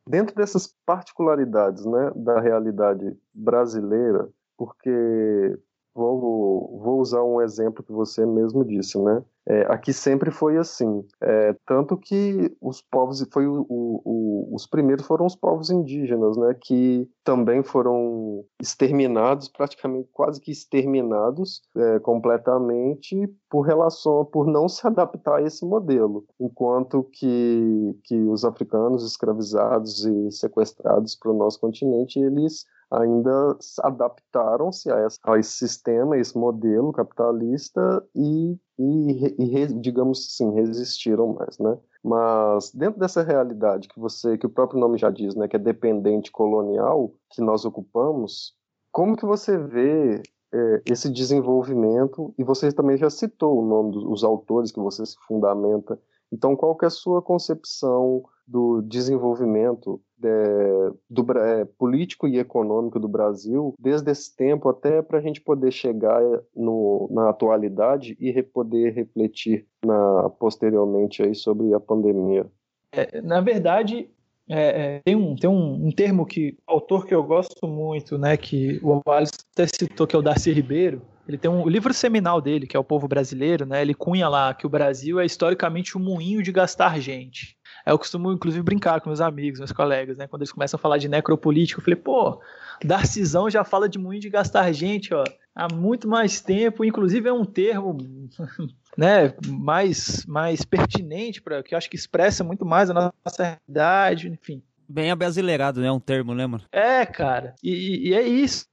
[0.07, 5.59] dentro dessas particularidades né, da realidade brasileira, porque
[5.93, 9.23] vou, vou usar um exemplo que você mesmo disse, né?
[9.45, 15.05] É, aqui sempre foi assim, é, tanto que os povos foi o, o, os primeiros
[15.05, 23.27] foram os povos indígenas, né, que também foram exterminados, praticamente quase que exterminados é, completamente
[23.49, 30.05] por relação por não se adaptar a esse modelo, enquanto que que os africanos escravizados
[30.05, 36.37] e sequestrados para o nosso continente eles ainda adaptaram-se a, a, esse sistema, a esse
[36.37, 41.77] modelo capitalista e, e, e, digamos assim, resistiram mais, né?
[42.03, 45.59] Mas dentro dessa realidade que você, que o próprio nome já diz, né, que é
[45.59, 48.53] dependente colonial que nós ocupamos,
[48.91, 50.21] como que você vê
[50.53, 52.33] é, esse desenvolvimento?
[52.37, 55.99] E você também já citou o nome dos autores que você se fundamenta.
[56.33, 62.99] Então, qual que é a sua concepção do desenvolvimento é, do, é, político e econômico
[62.99, 66.21] do Brasil desde esse tempo até para a gente poder chegar
[66.55, 72.47] no, na atualidade e poder refletir na, posteriormente aí sobre a pandemia.
[72.91, 74.09] É, na verdade,
[74.49, 78.35] é, é, tem, um, tem um, um, termo que autor que eu gosto muito, né,
[78.37, 81.01] que o Wallace até citou, que é o Darcy Ribeiro.
[81.27, 83.81] Ele tem um o livro seminal dele, que é o Povo Brasileiro, né?
[83.81, 87.57] Ele cunha lá que o Brasil é historicamente um moinho de gastar gente.
[87.85, 90.27] Eu costumo, inclusive, brincar com meus amigos, meus colegas, né?
[90.27, 92.41] Quando eles começam a falar de necropolítica, eu falei, pô,
[92.83, 97.33] Darcisão já fala de muito de gastar gente, ó, há muito mais tempo, inclusive é
[97.33, 97.97] um termo
[98.97, 104.29] né, mais, mais pertinente para que eu acho que expressa muito mais a nossa realidade,
[104.29, 104.61] enfim.
[104.87, 105.91] Bem abrasileirado, né?
[105.91, 106.63] Um termo, né, mano?
[106.71, 107.55] É, cara.
[107.63, 108.65] E, e é isso.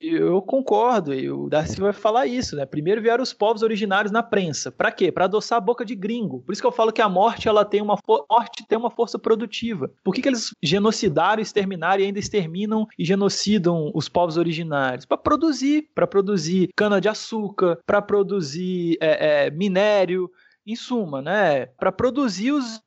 [0.00, 2.66] Eu concordo, e o Darcy vai falar isso, né?
[2.66, 4.70] Primeiro vieram os povos originários na prensa.
[4.70, 5.12] Para quê?
[5.12, 6.40] Para adoçar a boca de gringo.
[6.42, 9.18] Por isso que eu falo que a morte ela tem uma morte tem uma força
[9.18, 9.90] produtiva.
[10.02, 15.04] Por que, que eles genocidaram, exterminaram e ainda exterminam e genocidam os povos originários?
[15.04, 20.30] Para produzir, para produzir cana de açúcar, para produzir é, é, minério,
[20.66, 21.66] em suma, né?
[21.66, 22.80] Para produzir os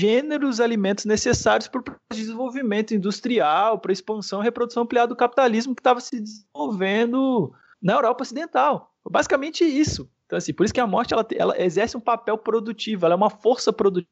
[0.00, 5.74] gêneros alimentos necessários para o desenvolvimento industrial, para a expansão e reprodução ampliada do capitalismo
[5.74, 8.94] que estava se desenvolvendo na Europa Ocidental.
[9.08, 10.10] Basicamente isso.
[10.26, 13.16] Então, assim, por isso que a morte ela, ela exerce um papel produtivo, ela é
[13.16, 14.08] uma força produtiva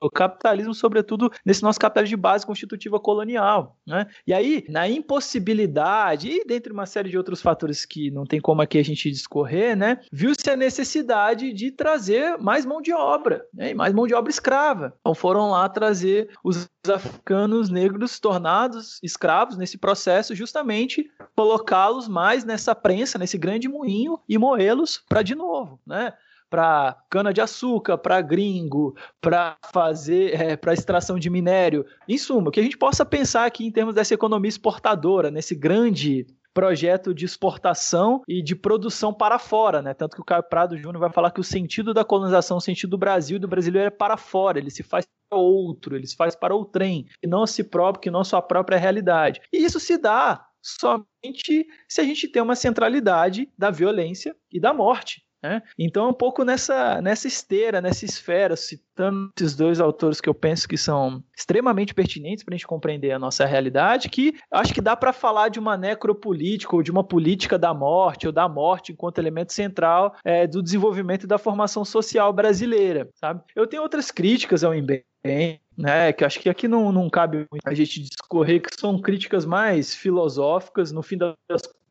[0.00, 3.76] o capitalismo, sobretudo nesse nosso capitalismo de base constitutiva colonial.
[3.86, 4.06] Né?
[4.26, 8.62] E aí, na impossibilidade, e dentre uma série de outros fatores que não tem como
[8.62, 13.74] aqui a gente discorrer, né, viu-se a necessidade de trazer mais mão de obra, né,
[13.74, 14.94] mais mão de obra escrava.
[15.00, 22.74] Então foram lá trazer os africanos negros tornados escravos nesse processo, justamente colocá-los mais nessa
[22.74, 26.12] prensa, nesse grande moinho e moê-los para de novo, né?
[26.48, 31.84] Para cana de açúcar, para gringo, para fazer, é, para extração de minério.
[32.08, 36.26] Em suma, que a gente possa pensar aqui em termos dessa economia exportadora, nesse grande
[36.56, 39.92] projeto de exportação e de produção para fora, né?
[39.92, 42.92] Tanto que o Caio Prado Júnior vai falar que o sentido da colonização, o sentido
[42.92, 46.16] do Brasil e do brasileiro é para fora, ele se faz para outro, ele se
[46.16, 49.42] faz para o trem, e não si próprio, que não sua própria realidade.
[49.52, 54.72] E isso se dá somente se a gente tem uma centralidade da violência e da
[54.72, 55.25] morte.
[55.46, 55.62] Né?
[55.78, 60.66] Então, um pouco nessa, nessa esteira, nessa esfera, citando esses dois autores que eu penso
[60.66, 64.96] que são extremamente pertinentes para a gente compreender a nossa realidade, que acho que dá
[64.96, 69.18] para falar de uma necropolítica ou de uma política da morte ou da morte enquanto
[69.18, 73.08] elemento central é, do desenvolvimento e da formação social brasileira.
[73.14, 73.40] Sabe?
[73.54, 77.72] Eu tenho outras críticas ao INBEM, né, que acho que aqui não, não cabe a
[77.72, 81.36] gente discorrer, que são críticas mais filosóficas, no fim das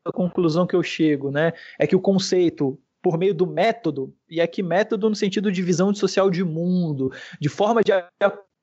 [0.06, 4.40] a conclusão que eu chego, né, é que o conceito por meio do método, e
[4.40, 7.92] aqui método no sentido de visão social de mundo, de forma de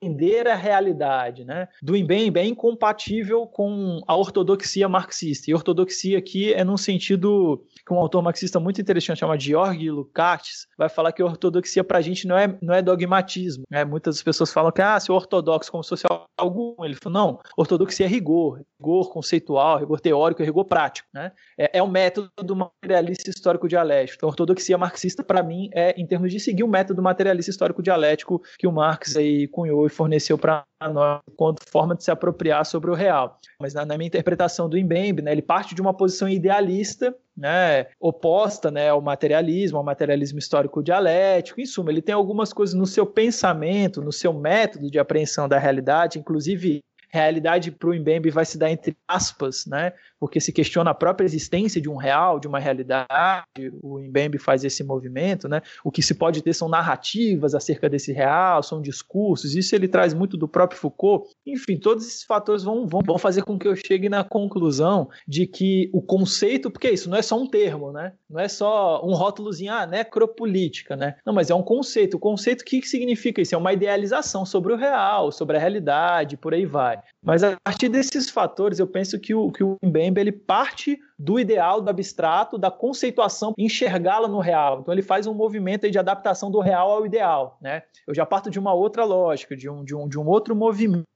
[0.01, 1.69] entender a realidade, né?
[1.81, 5.49] Do Mbembe é incompatível com a ortodoxia marxista.
[5.49, 10.67] E ortodoxia aqui é num sentido que um autor marxista muito interessante chamado Georg Lukács
[10.77, 13.63] vai falar que a ortodoxia para a gente não é, não é dogmatismo.
[13.69, 13.83] Né?
[13.83, 18.09] Muitas pessoas falam que ah, se ortodoxo como social algum, ele falou não, ortodoxia é
[18.09, 21.31] rigor, rigor conceitual, rigor teórico, é rigor prático, né?
[21.57, 24.17] É, é o método do materialista histórico dialético.
[24.17, 27.83] Então, a ortodoxia marxista para mim é em termos de seguir o método materialista histórico
[27.83, 32.65] dialético que o Marx aí cunhou e forneceu para nós quanto forma de se apropriar
[32.65, 33.39] sobre o real.
[33.59, 37.87] Mas na, na minha interpretação do Mbembe, né, ele parte de uma posição idealista né,
[37.99, 41.59] oposta né, ao materialismo, ao materialismo histórico dialético.
[41.59, 45.57] Em suma, ele tem algumas coisas no seu pensamento, no seu método de apreensão da
[45.57, 46.81] realidade, inclusive
[47.13, 49.93] realidade para o Mbembe vai se dar entre aspas, né?
[50.23, 53.73] Porque se questiona a própria existência de um real, de uma realidade.
[53.81, 55.61] O Mbembe faz esse movimento, né?
[55.83, 59.53] O que se pode ter são narrativas acerca desse real, são discursos.
[59.53, 61.29] Isso ele traz muito do próprio Foucault.
[61.45, 65.45] Enfim, todos esses fatores vão, vão, vão fazer com que eu chegue na conclusão de
[65.45, 68.13] que o conceito, porque isso não é só um termo, né?
[68.29, 71.17] Não é só um rótulozinho, ah, necropolítica, né?
[71.25, 72.13] Não, mas é um conceito.
[72.13, 73.55] O conceito, o que significa isso?
[73.55, 76.97] É uma idealização sobre o real, sobre a realidade, por aí vai.
[77.21, 81.39] Mas a partir desses fatores, eu penso que o, que o Mbembe ele parte do
[81.39, 84.79] ideal, do abstrato, da conceituação, enxergá-la no real.
[84.81, 87.57] Então ele faz um movimento de adaptação do real ao ideal.
[87.61, 87.83] Né?
[88.07, 91.07] Eu já parto de uma outra lógica, de um, de um, de um outro movimento.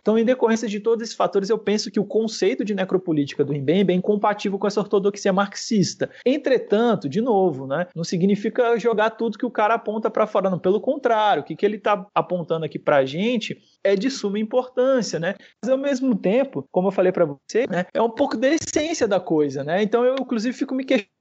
[0.00, 3.52] Então, em decorrência de todos esses fatores, eu penso que o conceito de necropolítica do
[3.52, 6.10] Mbembe é incompatível com essa ortodoxia marxista.
[6.24, 10.58] Entretanto, de novo, né, não significa jogar tudo que o cara aponta para fora, não.
[10.58, 14.38] Pelo contrário, o que, que ele está apontando aqui para a gente é de suma
[14.38, 15.34] importância, né?
[15.62, 19.08] Mas ao mesmo tempo, como eu falei para você, né, é um pouco da essência
[19.08, 19.82] da coisa, né?
[19.82, 21.12] Então eu inclusive fico me questionando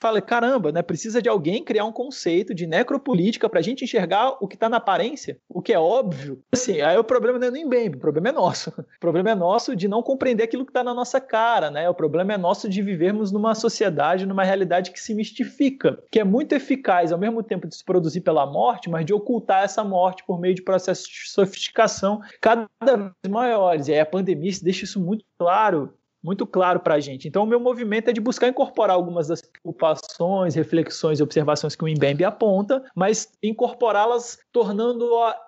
[0.00, 0.82] fala, caramba, né?
[0.82, 4.68] Precisa de alguém criar um conceito de necropolítica para a gente enxergar o que está
[4.68, 6.40] na aparência, o que é óbvio.
[6.52, 8.70] Assim, aí o problema não é nem bem, o problema é nosso.
[8.70, 11.88] O problema é nosso de não compreender aquilo que está na nossa cara, né?
[11.88, 16.24] O problema é nosso de vivermos numa sociedade, numa realidade que se mistifica, que é
[16.24, 20.24] muito eficaz ao mesmo tempo de se produzir pela morte, mas de ocultar essa morte
[20.26, 23.88] por meio de processos de sofisticação cada vez maiores.
[23.88, 27.28] E aí a pandemia deixa isso muito claro muito claro para a gente.
[27.28, 31.84] Então, o meu movimento é de buscar incorporar algumas das preocupações, reflexões e observações que
[31.84, 35.06] o Mbembe aponta, mas incorporá-las tornando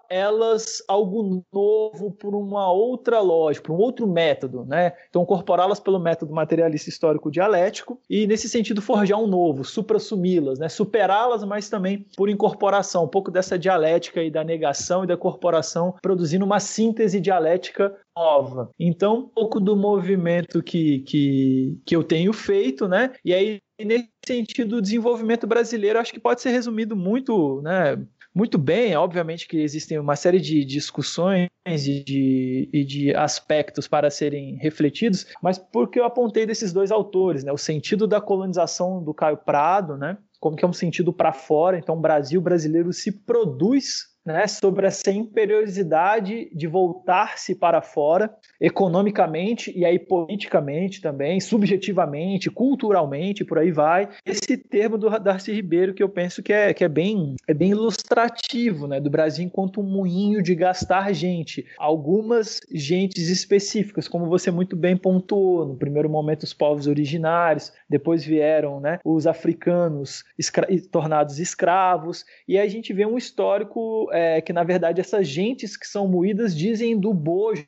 [0.09, 4.93] elas algo novo por uma outra lógica, por um outro método, né?
[5.09, 10.69] Então, incorporá-las pelo método materialista histórico dialético e, nesse sentido, forjar um novo, supra-sumi-las, né?
[10.69, 15.95] Superá-las, mas também por incorporação, um pouco dessa dialética e da negação e da corporação,
[16.03, 18.71] produzindo uma síntese dialética nova.
[18.79, 23.13] Então, um pouco do movimento que, que, que eu tenho feito, né?
[23.25, 27.97] E aí, nesse sentido, o desenvolvimento brasileiro acho que pode ser resumido muito, né?
[28.37, 34.11] Muito bem, obviamente que existem uma série de discussões e de, e de aspectos para
[34.11, 37.51] serem refletidos, mas porque eu apontei desses dois autores, né?
[37.51, 40.19] O sentido da colonização do Caio Prado, né?
[40.39, 44.87] Como que é um sentido para fora, então o Brasil brasileiro se produz né, sobre
[44.87, 53.71] essa imperiosidade de voltar-se para fora, economicamente e aí politicamente também, subjetivamente, culturalmente, por aí
[53.71, 54.09] vai.
[54.27, 57.71] Esse termo do Darcy Ribeiro que eu penso que é, que é, bem, é bem
[57.71, 61.65] ilustrativo né, do Brasil enquanto um moinho de gastar gente.
[61.79, 68.25] Algumas gentes específicas, como você muito bem pontuou, no primeiro momento os povos originários, depois
[68.25, 74.41] vieram né, os africanos escra tornados escravos, e aí a gente vê um histórico é,
[74.41, 77.67] que, na verdade, essas gentes que são moídas dizem do bojo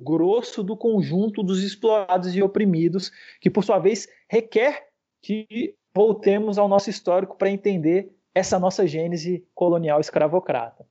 [0.00, 4.88] grosso do conjunto dos explorados e oprimidos, que por sua vez requer
[5.22, 10.84] que voltemos ao nosso histórico para entender essa nossa gênese colonial escravocrata.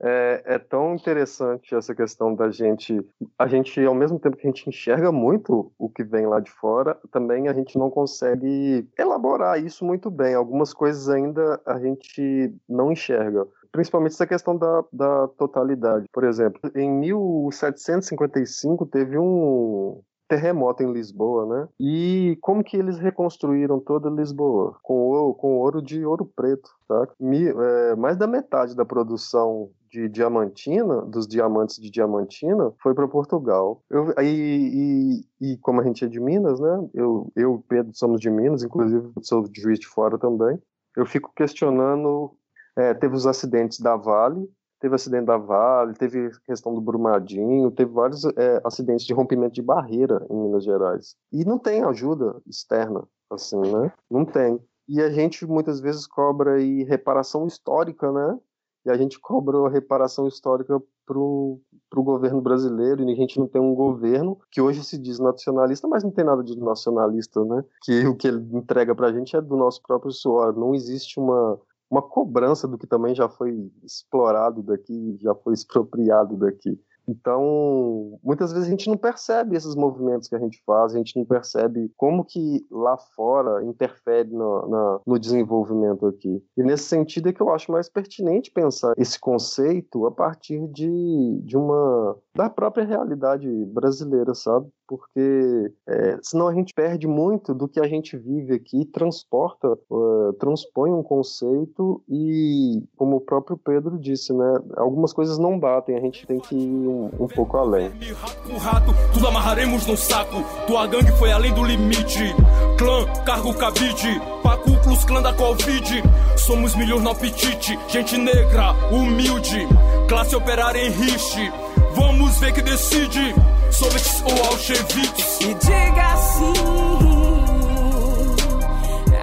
[0.00, 3.00] É, é, tão interessante essa questão da gente.
[3.38, 6.50] A gente, ao mesmo tempo que a gente enxerga muito o que vem lá de
[6.50, 10.34] fora, também a gente não consegue elaborar isso muito bem.
[10.34, 16.06] Algumas coisas ainda a gente não enxerga principalmente essa questão da, da totalidade.
[16.12, 20.00] Por exemplo, em 1755 teve um
[20.34, 21.68] terremoto em Lisboa, né?
[21.78, 24.76] E como que eles reconstruíram toda Lisboa?
[24.82, 27.08] Com ouro, com ouro de ouro preto, tá?
[27.20, 33.06] Mi, é, mais da metade da produção de Diamantina, dos diamantes de Diamantina, foi para
[33.06, 33.80] Portugal.
[33.88, 36.88] Eu, e, e, e, como a gente é de Minas, né?
[36.92, 40.58] Eu, eu e Pedro somos de Minas, inclusive sou de Juiz de Fora também.
[40.96, 42.32] Eu fico questionando
[42.76, 44.48] é, teve os acidentes da Vale,
[44.84, 49.62] teve acidente da Vale, teve questão do Brumadinho, teve vários é, acidentes de rompimento de
[49.62, 51.16] barreira em Minas Gerais.
[51.32, 53.90] E não tem ajuda externa, assim, né?
[54.10, 54.60] Não tem.
[54.86, 58.38] E a gente muitas vezes cobra aí reparação histórica, né?
[58.84, 61.62] E a gente cobra reparação histórica para o
[61.96, 66.04] governo brasileiro e a gente não tem um governo que hoje se diz nacionalista, mas
[66.04, 67.64] não tem nada de nacionalista, né?
[67.82, 70.54] Que o que ele entrega para a gente é do nosso próprio suor.
[70.54, 71.58] Não existe uma
[71.90, 76.80] uma cobrança do que também já foi explorado daqui, já foi expropriado daqui.
[77.06, 81.16] Então, muitas vezes a gente não percebe esses movimentos que a gente faz, a gente
[81.16, 86.42] não percebe como que lá fora interfere no, no desenvolvimento aqui.
[86.56, 91.40] E nesse sentido é que eu acho mais pertinente pensar esse conceito a partir de,
[91.44, 94.68] de uma da própria realidade brasileira, sabe?
[94.86, 100.32] Porque é, senão a gente perde muito do que a gente vive aqui, transporta, uh,
[100.34, 104.60] transpõe um conceito e, como o próprio Pedro disse, né?
[104.76, 107.92] Algumas coisas não batem, a gente tem que ir um, um pouco além.
[108.20, 110.42] Rato rato, tudo amarraremos no saco.
[110.66, 112.34] Tua gangue foi além do limite.
[112.78, 116.02] Clã, cargo cabide, Pacu Klux Clã da Covid.
[116.36, 119.66] Somos milhões no apetite, gente negra, humilde,
[120.08, 121.52] classe operária em riche.
[121.94, 123.34] Vamos ver que decide
[123.70, 125.40] Soviets ou Auschwitz.
[125.40, 126.54] E diga sim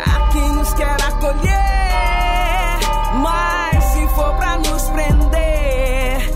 [0.05, 1.61] a quem nos quer acolher.
[3.22, 6.32] Mas se for pra nos prender,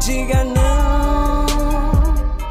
[0.00, 0.57] diga não.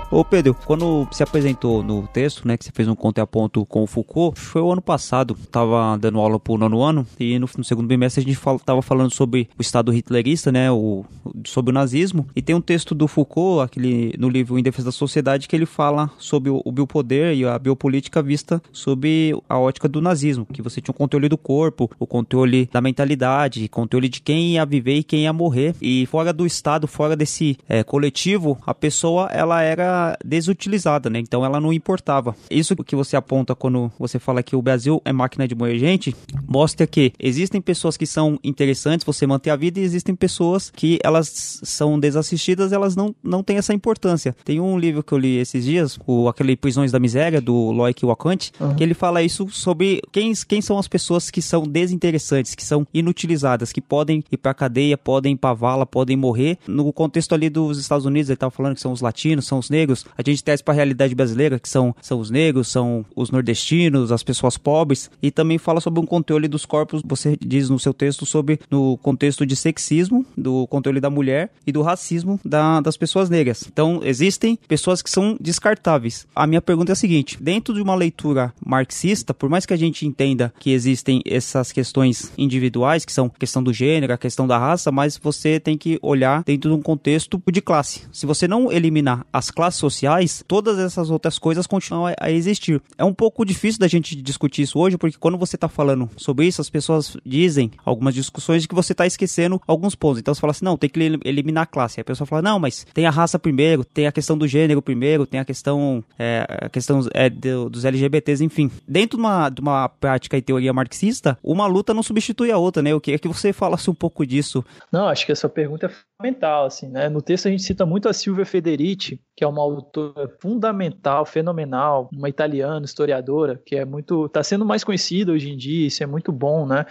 [0.10, 3.88] Ô Pedro, quando se apresentou no texto, né, que você fez um ponto com o
[3.88, 7.88] Foucault, foi o ano passado, tava dando aula pro nono ano, e no, no segundo
[7.88, 11.04] bimestre a gente fal, tava falando sobre o Estado hitlerista, né, o,
[11.46, 14.92] sobre o nazismo, e tem um texto do Foucault, aquele, no livro Em Defesa da
[14.94, 19.90] Sociedade, que ele fala sobre o, o biopoder e a biopolítica vista sob a ótica
[19.90, 24.22] do nazismo, que você tinha o controle do corpo, o controle da mentalidade, controle de
[24.22, 28.58] quem ia viver e quem ia morrer, e fora do Estado, fora desse é, coletivo,
[28.66, 31.20] a pessoa, ela era desutilizada, né?
[31.20, 32.36] Então ela não importava.
[32.50, 36.16] Isso que você aponta quando você fala que o Brasil é máquina de moer gente,
[36.48, 41.00] mostra que existem pessoas que são interessantes, você manter a vida, e existem pessoas que
[41.04, 44.36] elas são desassistidas, elas não, não têm essa importância.
[44.44, 48.06] Tem um livro que eu li esses dias, o aquele Prisões da Miséria, do Loic
[48.06, 48.76] Wakant, uhum.
[48.76, 52.86] que ele fala isso sobre quem, quem são as pessoas que são desinteressantes, que são
[52.94, 56.58] inutilizadas, que podem ir pra cadeia, podem ir pra vala, podem morrer.
[56.68, 59.70] No contexto ali dos Estados Unidos, ele tava falando que são os latinos, são os
[59.70, 63.06] negros, negros, a gente traz para a realidade brasileira, que são, são os negros, são
[63.16, 67.70] os nordestinos, as pessoas pobres, e também fala sobre um controle dos corpos, você diz
[67.70, 72.40] no seu texto sobre no contexto de sexismo, do controle da mulher e do racismo
[72.44, 73.64] da, das pessoas negras.
[73.72, 76.28] Então, existem pessoas que são descartáveis.
[76.36, 79.78] A minha pergunta é a seguinte: dentro de uma leitura marxista, por mais que a
[79.78, 84.48] gente entenda que existem essas questões individuais, que são a questão do gênero, a questão
[84.48, 88.02] da raça, mas você tem que olhar dentro de um contexto de classe.
[88.12, 92.82] Se você não eliminar as classes sociais, todas essas outras coisas continuam a, a existir.
[92.98, 96.46] É um pouco difícil da gente discutir isso hoje, porque quando você está falando sobre
[96.46, 100.20] isso, as pessoas dizem algumas discussões de que você está esquecendo alguns pontos.
[100.20, 102.00] Então você fala assim, não, tem que eliminar a classe.
[102.00, 104.82] Aí a pessoa fala, não, mas tem a raça primeiro, tem a questão do gênero
[104.82, 108.72] primeiro, tem a questão, é, a questão é, do, dos LGBTs, enfim.
[108.88, 112.82] Dentro de uma, de uma prática e teoria marxista, uma luta não substitui a outra,
[112.82, 112.92] né?
[112.92, 114.64] Eu queria que você falasse um pouco disso.
[114.92, 117.08] Não, acho que essa pergunta é fundamental, assim, né?
[117.10, 122.10] No texto a gente cita muito a Silvia Federici, que é uma autora fundamental, fenomenal,
[122.12, 126.08] uma italiana, historiadora, que é muito, está sendo mais conhecida hoje em dia, isso é
[126.08, 126.86] muito bom, né?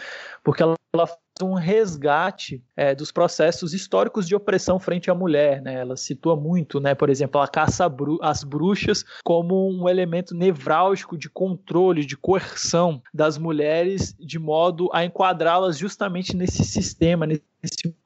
[0.45, 1.09] Porque ela, ela
[1.45, 5.61] um resgate é, dos processos históricos de opressão frente à mulher.
[5.61, 5.75] Né?
[5.75, 11.29] Ela situa muito, né, por exemplo, a caça às bruxas como um elemento nevrálgico de
[11.29, 17.43] controle, de coerção das mulheres, de modo a enquadrá-las justamente nesse sistema, nesse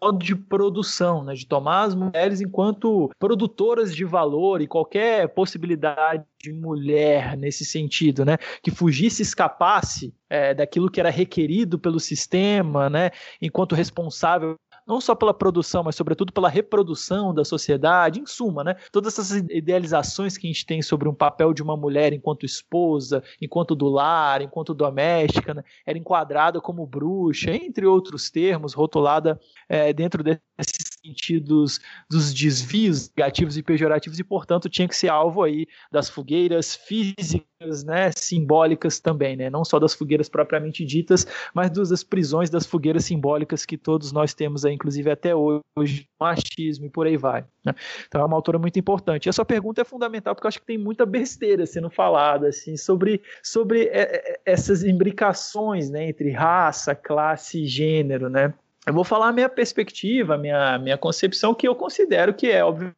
[0.01, 6.25] modo de produção, né, de tomar as mulheres enquanto produtoras de valor e qualquer possibilidade
[6.43, 12.89] de mulher nesse sentido, né, que fugisse, escapasse é, daquilo que era requerido pelo sistema,
[12.89, 14.57] né, enquanto responsável
[14.91, 18.75] não só pela produção, mas sobretudo pela reprodução da sociedade, em suma, né?
[18.91, 23.23] Todas essas idealizações que a gente tem sobre um papel de uma mulher enquanto esposa,
[23.41, 25.63] enquanto do lar, enquanto doméstica, né?
[25.87, 31.81] era enquadrada como bruxa, entre outros termos, rotulada é, dentro desses sentidos
[32.11, 37.85] dos desvios negativos e pejorativos e, portanto, tinha que ser alvo aí das fogueiras físicas,
[37.85, 43.05] né, simbólicas também, né, não só das fogueiras propriamente ditas, mas das prisões das fogueiras
[43.05, 47.45] simbólicas que todos nós temos aí, inclusive até hoje, machismo e por aí vai.
[47.65, 47.75] Né?
[48.07, 49.27] Então é uma autora muito importante.
[49.27, 52.49] E a sua pergunta é fundamental porque eu acho que tem muita besteira sendo falada
[52.49, 58.53] assim sobre, sobre é, é, essas imbricações né, entre raça, classe e gênero, né?
[58.87, 62.65] Eu vou falar a minha perspectiva, a minha, minha concepção, que eu considero que é,
[62.65, 62.97] obviamente,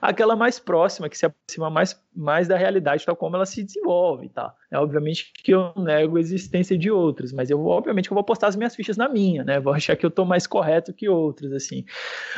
[0.00, 4.28] aquela mais próxima, que se aproxima mais, mais da realidade, tal como ela se desenvolve,
[4.28, 4.54] tá?
[4.70, 8.48] É obviamente que eu nego a existência de outras, mas eu obviamente eu vou postar
[8.48, 9.60] as minhas fichas na minha, né?
[9.60, 11.84] Vou achar que eu tô mais correto que outras, assim.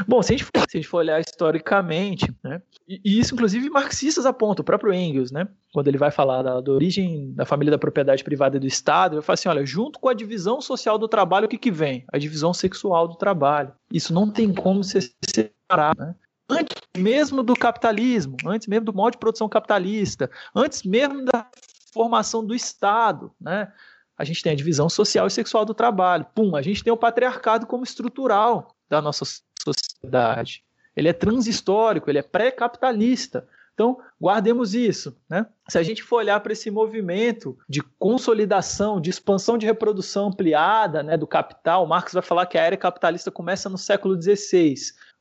[0.06, 2.62] Bom, se a gente for, se a gente for olhar historicamente, né?
[2.88, 5.48] E, e isso, inclusive, marxistas apontam, o próprio Engels, né?
[5.72, 9.16] quando ele vai falar da, da, origem da família da propriedade privada e do Estado,
[9.16, 12.04] ele fala assim: olha, junto com a divisão social do trabalho, o que, que vem?
[12.12, 13.72] A divisão sexual do trabalho.
[13.92, 16.00] Isso não tem como ser separado.
[16.00, 16.14] Né?
[16.50, 21.46] Antes mesmo do capitalismo, antes mesmo do modo de produção capitalista, antes mesmo da
[21.92, 23.72] formação do Estado, né?
[24.16, 26.26] A gente tem a divisão social e sexual do trabalho.
[26.34, 29.24] Pum, a gente tem o patriarcado como estrutural da nossa
[29.58, 30.62] sociedade.
[30.94, 33.48] Ele é transhistórico, ele é pré-capitalista.
[33.72, 35.16] Então, guardemos isso.
[35.26, 35.46] Né?
[35.68, 41.02] Se a gente for olhar para esse movimento de consolidação, de expansão de reprodução ampliada
[41.02, 44.74] né, do capital, Marx vai falar que a era capitalista começa no século XVI.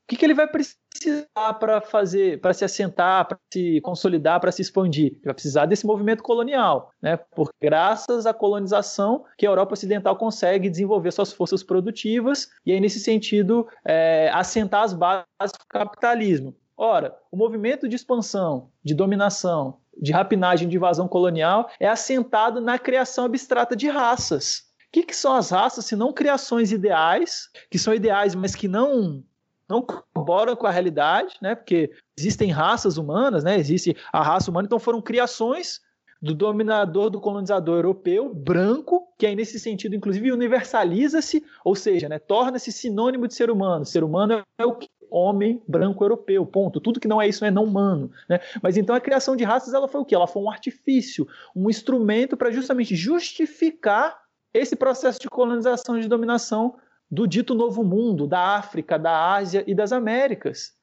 [0.10, 4.64] Que, que ele vai precisar para fazer, para se assentar, para se consolidar, para se
[4.64, 5.12] expandir?
[5.12, 7.16] Ele vai precisar desse movimento colonial, né?
[7.36, 12.80] Porque graças à colonização que a Europa Ocidental consegue desenvolver suas forças produtivas e aí
[12.80, 16.56] nesse sentido é, assentar as bases do capitalismo.
[16.76, 22.80] Ora, o movimento de expansão, de dominação, de rapinagem, de invasão colonial é assentado na
[22.80, 24.64] criação abstrata de raças.
[24.88, 28.68] O que, que são as raças se não criações ideais, que são ideais, mas que
[28.68, 29.24] não
[29.70, 31.56] não corroboram com a realidade, né?
[31.56, 33.58] Porque existem raças humanas, né?
[33.58, 35.82] Existe a raça humana, então foram criações
[36.22, 42.20] do dominador, do colonizador europeu, branco, que aí nesse sentido, inclusive, universaliza-se, ou seja, né,
[42.20, 43.86] torna-se sinônimo de ser humano.
[43.86, 46.80] Ser humano é o que homem branco europeu, ponto.
[46.80, 48.12] Tudo que não é isso é não humano.
[48.28, 48.40] Né?
[48.62, 50.14] Mas então a criação de raças ela foi o que?
[50.14, 54.20] Ela foi um artifício, um instrumento para justamente justificar
[54.54, 56.76] esse processo de colonização e de dominação
[57.10, 60.74] do dito novo mundo, da África, da Ásia e das Américas.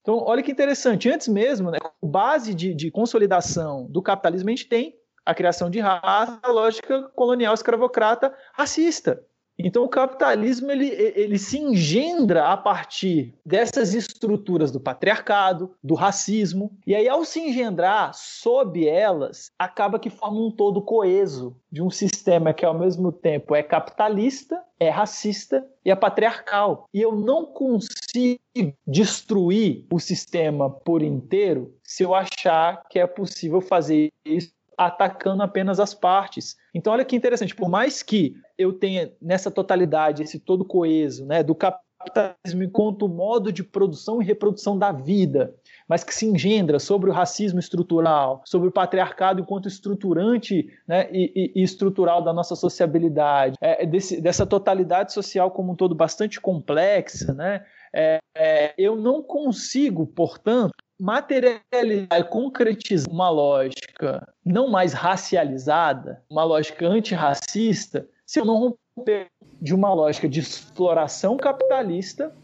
[0.00, 4.68] Então, olha que interessante, antes mesmo, né, base de, de consolidação do capitalismo, a gente
[4.68, 9.20] tem a criação de raça, a lógica colonial escravocrata racista.
[9.58, 16.76] Então o capitalismo ele, ele se engendra a partir dessas estruturas do patriarcado, do racismo,
[16.86, 21.90] e aí ao se engendrar sob elas, acaba que forma um todo coeso de um
[21.90, 26.86] sistema que ao mesmo tempo é capitalista, é racista e é patriarcal.
[26.92, 28.38] E eu não consigo
[28.86, 35.80] destruir o sistema por inteiro se eu achar que é possível fazer isso atacando apenas
[35.80, 36.56] as partes.
[36.74, 41.42] Então, olha que interessante, por mais que eu tenha nessa totalidade esse todo coeso, né,
[41.42, 45.54] do capitalismo enquanto modo de produção e reprodução da vida,
[45.88, 51.52] mas que se engendra sobre o racismo estrutural, sobre o patriarcado enquanto estruturante né, e,
[51.54, 57.32] e, estrutural da nossa sociabilidade, é, desse, dessa totalidade social como um todo bastante complexa,
[57.32, 57.64] né,
[57.94, 66.44] é, é, eu não consigo, portanto, materializar e concretizar uma lógica não mais racializada, uma
[66.44, 69.28] lógica antirracista, se eu não romper
[69.60, 72.34] de uma lógica de exploração capitalista,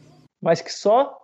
[0.40, 1.18] mas que só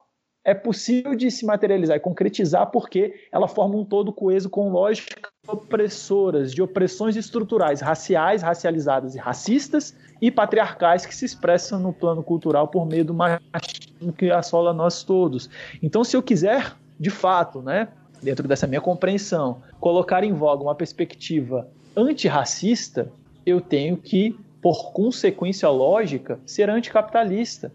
[0.45, 5.31] é possível de se materializar e concretizar porque ela forma um todo coeso com lógicas
[5.47, 12.23] opressoras, de opressões estruturais, raciais, racializadas e racistas, e patriarcais que se expressam no plano
[12.23, 15.51] cultural por meio do machismo que assola nós todos.
[15.83, 17.89] Então, se eu quiser, de fato, né,
[18.23, 23.11] dentro dessa minha compreensão, colocar em voga uma perspectiva antirracista,
[23.47, 27.73] eu tenho que, por consequência lógica, ser anticapitalista.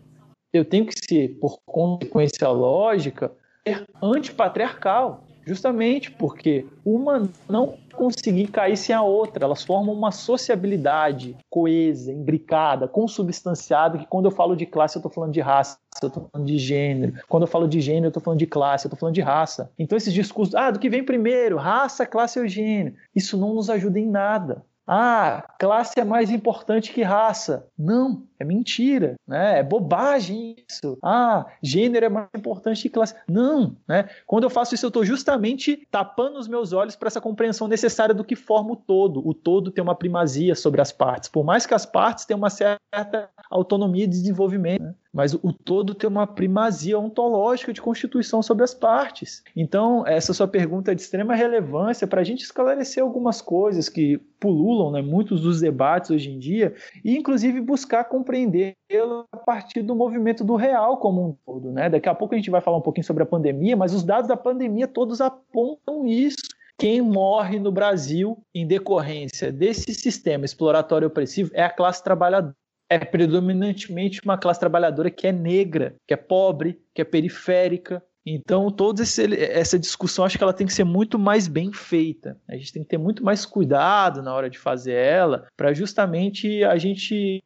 [0.52, 3.32] Eu tenho que ser, por consequência lógica,
[3.66, 5.23] ser antipatriarcal.
[5.46, 12.88] Justamente porque uma não conseguir cair sem a outra, elas formam uma sociabilidade coesa, imbricada,
[12.88, 16.48] consubstanciada, que quando eu falo de classe eu estou falando de raça, eu estou falando
[16.48, 17.14] de gênero.
[17.28, 19.72] Quando eu falo de gênero eu estou falando de classe, eu estou falando de raça.
[19.78, 23.70] Então esses discursos, ah, do que vem primeiro, raça, classe ou gênero, isso não nos
[23.70, 24.64] ajuda em nada.
[24.86, 27.68] Ah, classe é mais importante que raça.
[27.78, 29.60] Não, é mentira, né?
[29.60, 30.98] É bobagem isso.
[31.02, 33.16] Ah, gênero é mais importante que classe.
[33.28, 34.10] Não, né?
[34.28, 38.14] Quando eu faço isso, eu estou justamente tapando os meus olhos para essa compreensão necessária
[38.14, 39.26] do que forma o todo.
[39.26, 42.50] O todo tem uma primazia sobre as partes, por mais que as partes tenham uma
[42.50, 44.84] certa autonomia de desenvolvimento.
[44.84, 44.94] Né?
[45.14, 49.44] mas o todo tem uma primazia ontológica de constituição sobre as partes.
[49.56, 54.20] Então, essa sua pergunta é de extrema relevância para a gente esclarecer algumas coisas que
[54.40, 56.74] pululam né, muitos dos debates hoje em dia,
[57.06, 61.72] e inclusive buscar compreendê-lo a partir do movimento do real como um todo.
[61.72, 61.90] Né?
[61.90, 64.28] Daqui a pouco a gente vai falar um pouquinho sobre a pandemia, mas os dados
[64.28, 66.42] da pandemia todos apontam isso.
[66.78, 72.56] Quem morre no Brasil em decorrência desse sistema exploratório opressivo é a classe trabalhadora
[72.90, 78.04] é predominantemente uma classe trabalhadora que é negra, que é pobre, que é periférica.
[78.26, 82.40] Então, toda essa discussão, acho que ela tem que ser muito mais bem feita.
[82.48, 86.64] A gente tem que ter muito mais cuidado na hora de fazer ela, para justamente
[86.64, 87.44] a gente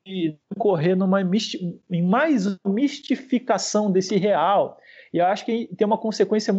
[0.57, 4.77] correr numa em mais mistificação desse real.
[5.11, 6.53] E eu acho que tem uma consequência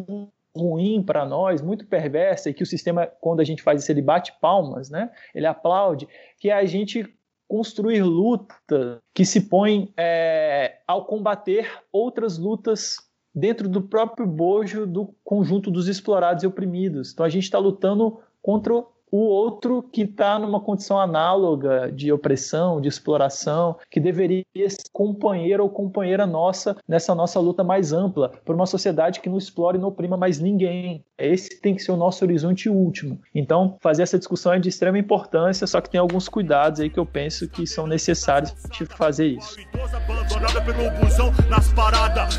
[0.57, 4.03] ruim para nós, muito perversa, e que o sistema, quando a gente faz isso, ele
[4.03, 5.11] bate palmas, né?
[5.33, 6.09] ele aplaude,
[6.41, 7.07] que é a gente
[7.47, 13.08] construir lutas que se põem é, ao combater outras lutas
[13.39, 17.13] dentro do próprio bojo do conjunto dos explorados e oprimidos.
[17.13, 22.81] Então a gente está lutando contra o outro que está numa condição análoga de opressão,
[22.81, 28.55] de exploração, que deveria ser companheiro ou companheira nossa nessa nossa luta mais ampla, por
[28.55, 31.05] uma sociedade que não explora e não oprima mais ninguém.
[31.19, 33.19] Esse tem que ser o nosso horizonte último.
[33.35, 36.99] Então, fazer essa discussão é de extrema importância, só que tem alguns cuidados aí que
[36.99, 39.57] eu penso que são necessários de fazer isso.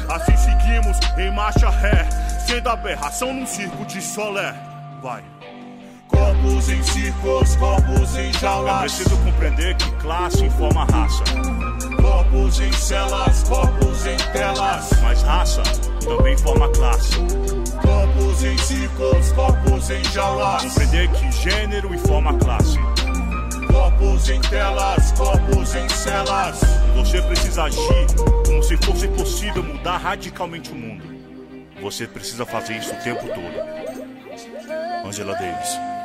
[0.09, 2.09] Assim seguimos em marcha ré,
[2.45, 4.53] sendo aberração num circo de solé.
[5.01, 5.23] Vai.
[6.09, 8.75] Corpos em círculos, corpos em jaulas.
[8.75, 11.23] É preciso compreender que classe informa raça.
[12.01, 14.89] Corpos em celas, corpos em telas.
[15.01, 15.63] Mas raça
[16.03, 17.15] também forma classe.
[17.81, 20.63] Corpos em círculos, corpos em jaulas.
[20.63, 22.77] Compreender que gênero informa classe.
[23.71, 26.59] Corpos em telas, corpos em celas.
[26.95, 28.07] Você precisa agir
[28.45, 31.03] como se fosse possível mudar radicalmente o mundo.
[31.81, 35.05] Você precisa fazer isso o tempo todo.
[35.05, 35.98] Angela Davis.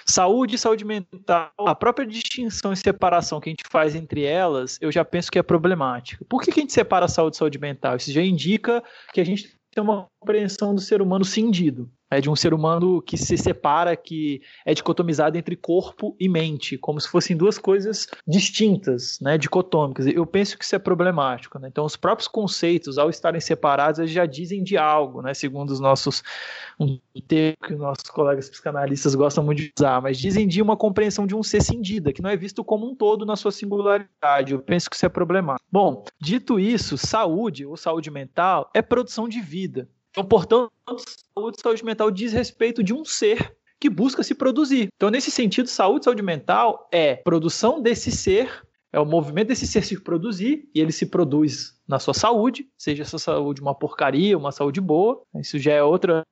[0.05, 4.77] saúde e saúde mental, a própria distinção e separação que a gente faz entre elas,
[4.79, 6.23] eu já penso que é problemática.
[6.29, 7.95] Por que, que a gente separa saúde e saúde mental?
[7.95, 11.89] Isso já indica que a gente tem uma compreensão do ser humano cindido.
[12.09, 16.77] É de um ser humano que se separa, que é dicotomizado entre corpo e mente,
[16.77, 20.07] como se fossem duas coisas distintas, né, dicotômicas.
[20.07, 21.59] Eu penso que isso é problemático.
[21.59, 21.67] Né?
[21.67, 25.81] Então, os próprios conceitos, ao estarem separados, eles já dizem de algo, né, segundo os
[25.81, 26.23] nossos
[26.79, 26.97] um
[27.27, 31.27] termo que os nossos colegas psicanalistas gostam muito de usar, mas dizem de uma compreensão
[31.27, 34.53] de um ser cindida, que não é visto como um todo na sua singularidade.
[34.53, 35.67] Eu penso que isso é problemático.
[35.69, 39.89] Bom, dito isso, saúde ou saúde mental é produção de vida.
[40.11, 40.71] Então, portanto,
[41.33, 44.89] saúde e saúde mental diz respeito de um ser que busca se produzir.
[44.95, 49.67] Então, nesse sentido, saúde e saúde mental é produção desse ser, é o movimento desse
[49.67, 54.37] ser se produzir, e ele se produz na sua saúde, seja essa saúde uma porcaria,
[54.37, 56.23] uma saúde boa, isso já é outra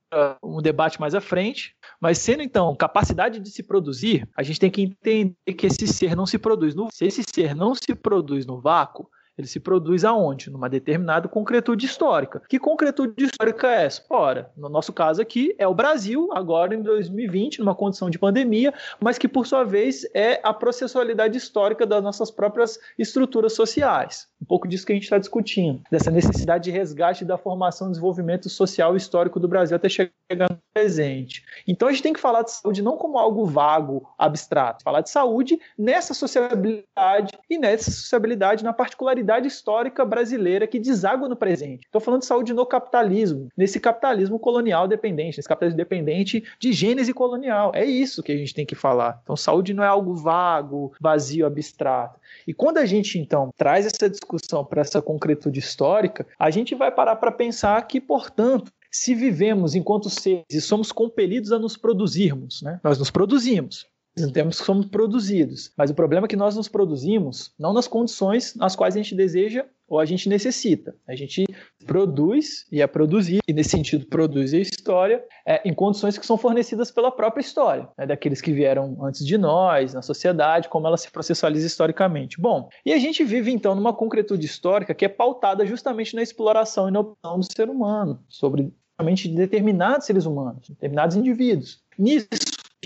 [0.43, 4.71] um debate mais à frente, mas sendo então capacidade de se produzir, a gente tem
[4.71, 8.45] que entender que esse ser não se produz no se esse ser não se produz
[8.45, 10.49] no vácuo, ele se produz aonde?
[10.49, 12.41] Numa determinada concretude histórica.
[12.47, 14.03] Que concretude histórica é essa?
[14.09, 18.73] Ora, no nosso caso aqui é o Brasil, agora em 2020, numa condição de pandemia,
[18.99, 24.27] mas que por sua vez é a processualidade histórica das nossas próprias estruturas sociais.
[24.41, 27.91] Um pouco disso que a gente está discutindo, dessa necessidade de resgate da formação e
[27.91, 30.11] desenvolvimento social e histórico do Brasil até chegar
[30.49, 31.43] no presente.
[31.67, 35.09] Então a gente tem que falar de saúde não como algo vago, abstrato, falar de
[35.09, 41.85] saúde nessa sociabilidade e nessa sociabilidade na particularidade realidade histórica brasileira que deságua no presente.
[41.85, 47.13] Estou falando de saúde no capitalismo, nesse capitalismo colonial dependente, nesse capitalismo dependente de gênese
[47.13, 47.71] colonial.
[47.73, 49.19] É isso que a gente tem que falar.
[49.23, 52.19] Então, saúde não é algo vago, vazio, abstrato.
[52.47, 56.91] E quando a gente, então, traz essa discussão para essa concretude histórica, a gente vai
[56.91, 62.61] parar para pensar que, portanto, se vivemos enquanto seres e somos compelidos a nos produzirmos,
[62.61, 62.79] né?
[62.83, 63.87] nós nos produzimos
[64.33, 65.71] temos que somos produzidos.
[65.77, 69.15] Mas o problema é que nós nos produzimos não nas condições nas quais a gente
[69.15, 70.95] deseja ou a gente necessita.
[71.07, 71.45] A gente
[71.85, 76.37] produz e é produzir, e nesse sentido produz a história é, em condições que são
[76.37, 80.97] fornecidas pela própria história, né, daqueles que vieram antes de nós, na sociedade, como ela
[80.97, 82.41] se processualiza historicamente.
[82.41, 86.87] Bom, e a gente vive então numa concretude histórica que é pautada justamente na exploração
[86.87, 91.83] e na opção do ser humano, sobre de determinados seres humanos, determinados indivíduos.
[91.99, 92.27] Nisso,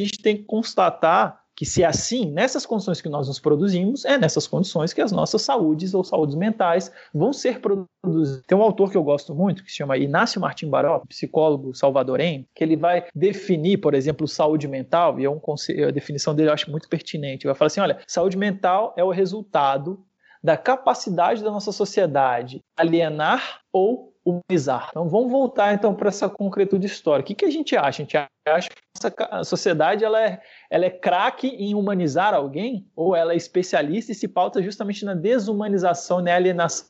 [0.05, 4.17] gente tem que constatar que se é assim, nessas condições que nós nos produzimos, é
[4.17, 8.41] nessas condições que as nossas saúdes ou saúdes mentais vão ser produzidas.
[8.47, 12.45] Tem um autor que eu gosto muito, que se chama Inácio Martim Baró, psicólogo salvadorenho,
[12.55, 15.41] que ele vai definir, por exemplo, saúde mental, e é um,
[15.85, 17.45] a definição dele eu acho muito pertinente.
[17.45, 20.01] Ele vai falar assim, olha, saúde mental é o resultado
[20.41, 24.87] da capacidade da nossa sociedade alienar ou humanizar.
[24.89, 27.25] Então vamos voltar então para essa concretude histórica.
[27.25, 28.01] O que, que a gente acha?
[28.01, 28.17] A gente
[28.47, 33.35] acha que a sociedade ela é, ela é craque em humanizar alguém ou ela é
[33.35, 36.85] especialista e se pauta justamente na desumanização, na alienação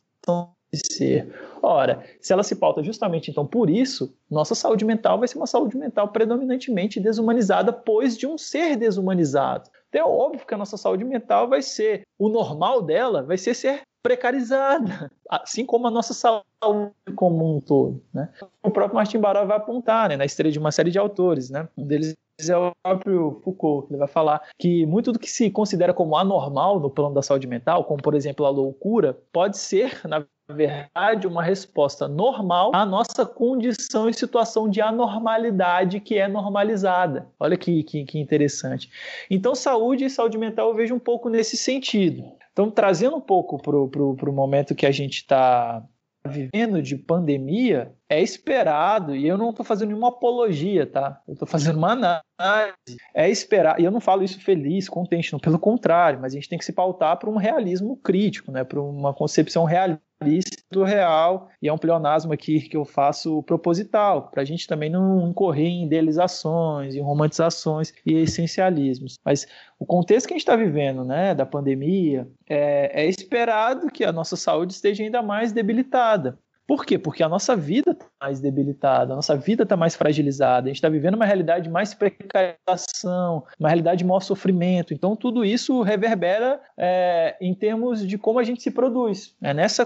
[0.72, 1.34] de ser.
[1.62, 5.48] Ora, se ela se pauta justamente então por isso, nossa saúde mental vai ser uma
[5.48, 9.70] saúde mental predominantemente desumanizada, pois de um ser desumanizado.
[9.90, 13.56] Então é óbvio que a nossa saúde mental vai ser, o normal dela vai ser
[13.56, 18.02] ser precarizada, assim como a nossa saúde como um todo.
[18.14, 18.30] Né?
[18.64, 21.50] O próprio Martin Baró vai apontar né, na estreia de uma série de autores.
[21.50, 21.68] Né?
[21.78, 22.16] Um deles
[22.48, 26.80] é o próprio Foucault, ele vai falar que muito do que se considera como anormal
[26.80, 31.44] no plano da saúde mental, como por exemplo a loucura, pode ser, na verdade, uma
[31.44, 37.28] resposta normal à nossa condição e situação de anormalidade que é normalizada.
[37.40, 38.90] Olha que, que, que interessante.
[39.30, 42.24] Então, saúde e saúde mental eu vejo um pouco nesse sentido.
[42.60, 45.82] Então, trazendo um pouco para o momento que a gente está
[46.28, 51.22] vivendo de pandemia, é esperado, e eu não estou fazendo nenhuma apologia, tá?
[51.26, 52.98] Eu estou fazendo uma análise.
[53.16, 56.50] É esperar, e eu não falo isso feliz, contente, não, pelo contrário, mas a gente
[56.50, 58.66] tem que se pautar para um realismo crítico, né?
[58.66, 64.30] para uma concepção realista do real, e é um pleonasmo aqui que eu faço proposital,
[64.30, 69.20] para a gente também não incorrer em idealizações, em romantizações e essencialismos.
[69.26, 69.48] Mas
[69.80, 74.12] o contexto que a gente está vivendo, né, da pandemia, é, é esperado que a
[74.12, 76.38] nossa saúde esteja ainda mais debilitada.
[76.70, 77.00] Por quê?
[77.00, 80.76] Porque a nossa vida está mais debilitada, a nossa vida está mais fragilizada, a gente
[80.76, 84.94] está vivendo uma realidade de mais precarização, uma realidade de maior sofrimento.
[84.94, 89.36] Então, tudo isso reverbera é, em termos de como a gente se produz.
[89.42, 89.84] É nessa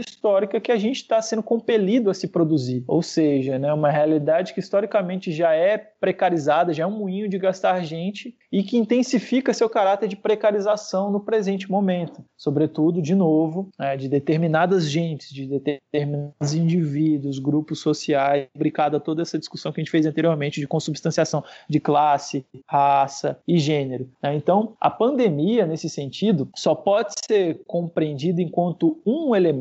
[0.00, 2.84] histórica que a gente está sendo compelido a se produzir.
[2.86, 7.38] Ou seja, né, uma realidade que historicamente já é precarizada, já é um moinho de
[7.38, 12.24] gastar gente e que intensifica seu caráter de precarização no presente momento.
[12.36, 19.38] Sobretudo, de novo, né, de determinadas gentes, de determinados indivíduos, grupos sociais, brincada toda essa
[19.38, 24.08] discussão que a gente fez anteriormente de consubstanciação de classe, raça e gênero.
[24.22, 24.34] Né?
[24.34, 29.59] Então, a pandemia, nesse sentido, só pode ser compreendida enquanto um elemento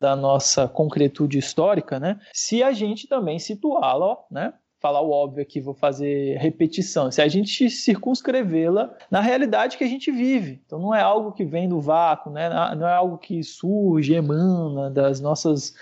[0.00, 2.18] da nossa concretude histórica, né?
[2.32, 4.52] se a gente também situá-la né?
[4.80, 7.10] falar o óbvio aqui, vou fazer repetição.
[7.10, 10.60] Se a gente circunscrevê-la na realidade que a gente vive.
[10.64, 12.48] Então não é algo que vem do vácuo, né?
[12.76, 15.74] não é algo que surge, emana das nossas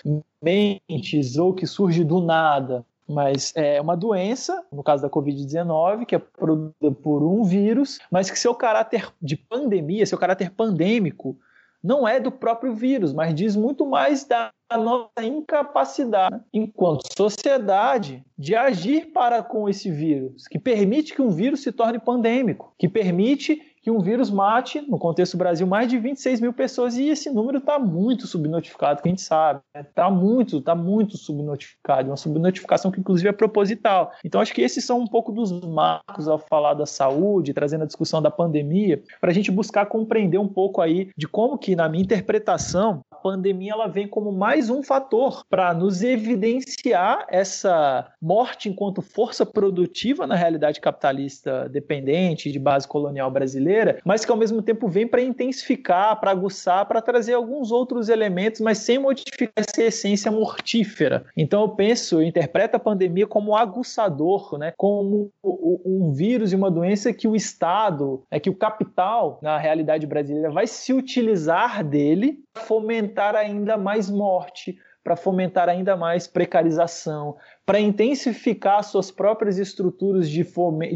[0.43, 2.85] mentes ou que surge do nada.
[3.07, 8.31] Mas é uma doença, no caso da Covid-19, que é produzida por um vírus, mas
[8.31, 11.37] que seu caráter de pandemia, seu caráter pandêmico,
[11.85, 18.57] não é do próprio vírus, mas diz muito mais da nossa incapacidade, enquanto sociedade, de
[18.57, 23.61] agir para com esse vírus, que permite que um vírus se torne pandêmico, que permite
[23.85, 27.29] que um vírus mate, no contexto do Brasil, mais de 26 mil pessoas, e esse
[27.29, 29.61] número está muito subnotificado, que a gente sabe.
[29.77, 30.17] Está né?
[30.17, 34.11] muito, está muito subnotificado, uma subnotificação que inclusive é proposital.
[34.25, 37.87] Então acho que esses são um pouco dos marcos ao falar da saúde, trazendo a
[37.87, 41.87] discussão da pandemia, para a gente buscar compreender um pouco aí de como que, na
[41.87, 48.71] minha interpretação, a pandemia ela vem como mais um fator para nos evidenciar essa morte
[48.71, 54.37] enquanto força produtiva na realidade capitalista dependente de base colonial brasileira, brasileira, mas que ao
[54.37, 59.53] mesmo tempo vem para intensificar, para aguçar, para trazer alguns outros elementos, mas sem modificar
[59.57, 61.25] essa essência mortífera.
[61.37, 64.73] Então eu penso, eu interpreto a pandemia como aguçador, né?
[64.77, 70.07] como um vírus e uma doença que o Estado, é que o capital na realidade
[70.07, 77.37] brasileira vai se utilizar dele para fomentar ainda mais morte, para fomentar ainda mais precarização,
[77.67, 80.43] para intensificar suas próprias estruturas de,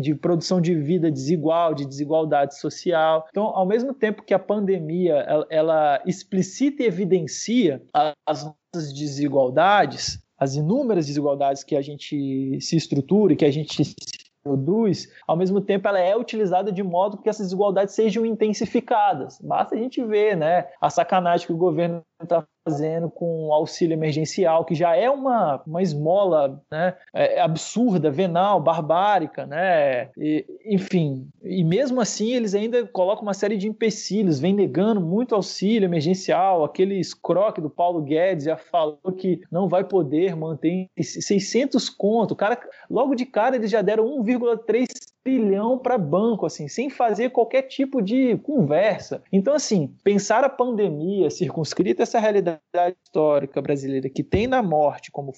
[0.01, 3.27] de produção de vida desigual, de desigualdade social.
[3.29, 7.83] Então, ao mesmo tempo que a pandemia ela, ela explicita e evidencia
[8.27, 13.95] as nossas desigualdades, as inúmeras desigualdades que a gente se estrutura e que a gente
[14.43, 19.39] produz, ao mesmo tempo ela é utilizada de modo que essas desigualdades sejam intensificadas.
[19.43, 24.65] Basta a gente ver né, a sacanagem que o governo está fazendo com auxílio emergencial,
[24.65, 30.11] que já é uma, uma esmola né, é, absurda, venal, barbárica, né?
[30.19, 35.35] E, enfim, e mesmo assim eles ainda colocam uma série de empecilhos, vem negando muito
[35.35, 41.89] auxílio emergencial, aquele escroque do Paulo Guedes já falou que não vai poder manter 600
[41.89, 42.61] conto, o cara,
[42.91, 44.87] logo de cara eles já deram 1,3
[45.29, 49.23] trilhão para banco, assim, sem fazer qualquer tipo de conversa.
[49.31, 55.35] Então, assim, pensar a pandemia circunscrita essa realidade histórica brasileira que tem na morte como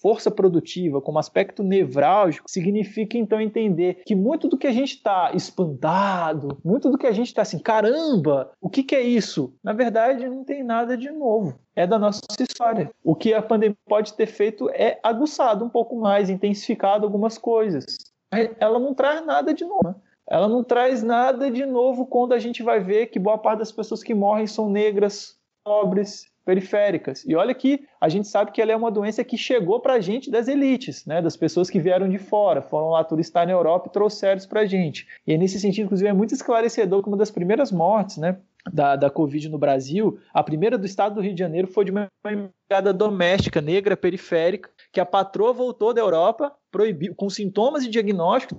[0.00, 5.30] força produtiva, como aspecto nevrálgico, significa então entender que muito do que a gente está
[5.34, 9.54] espantado, muito do que a gente está assim, caramba, o que, que é isso?
[9.62, 11.58] Na verdade, não tem nada de novo.
[11.74, 12.90] É da nossa história.
[13.04, 18.15] O que a pandemia pode ter feito é aguçado um pouco mais, intensificado algumas coisas
[18.58, 19.88] ela não traz nada de novo.
[19.88, 19.94] Né?
[20.28, 23.72] Ela não traz nada de novo quando a gente vai ver que boa parte das
[23.72, 27.24] pessoas que morrem são negras, pobres, periféricas.
[27.26, 30.00] E olha que a gente sabe que ela é uma doença que chegou para a
[30.00, 33.88] gente das elites, né, das pessoas que vieram de fora, foram lá turistar na Europa
[33.88, 35.06] e trouxeram isso para a gente.
[35.26, 38.38] E nesse sentido, inclusive, é muito esclarecedor que uma das primeiras mortes, né,
[38.72, 41.90] da, da Covid no Brasil, a primeira do estado do Rio de Janeiro foi de
[41.90, 47.90] uma empregada doméstica negra periférica que a patroa voltou da Europa, proibiu, com sintomas de
[47.90, 48.56] diagnóstico,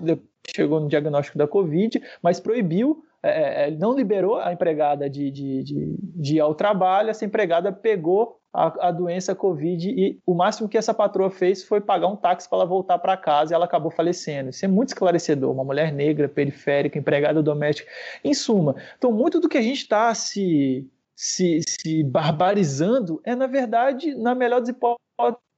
[0.56, 5.64] chegou no diagnóstico da Covid, mas proibiu, é, é, não liberou a empregada de, de,
[5.64, 10.70] de, de ir ao trabalho, essa empregada pegou a, a, doença Covid e o máximo
[10.70, 13.66] que essa patroa fez foi pagar um táxi para ela voltar para casa e ela
[13.66, 14.50] acabou falecendo.
[14.50, 15.52] Isso é muito esclarecedor.
[15.52, 17.90] Uma mulher negra, periférica, empregada doméstica.
[18.24, 23.48] Em suma, então muito do que a gente está se, se, se barbarizando é, na
[23.48, 24.98] verdade, na melhor das hipóteses,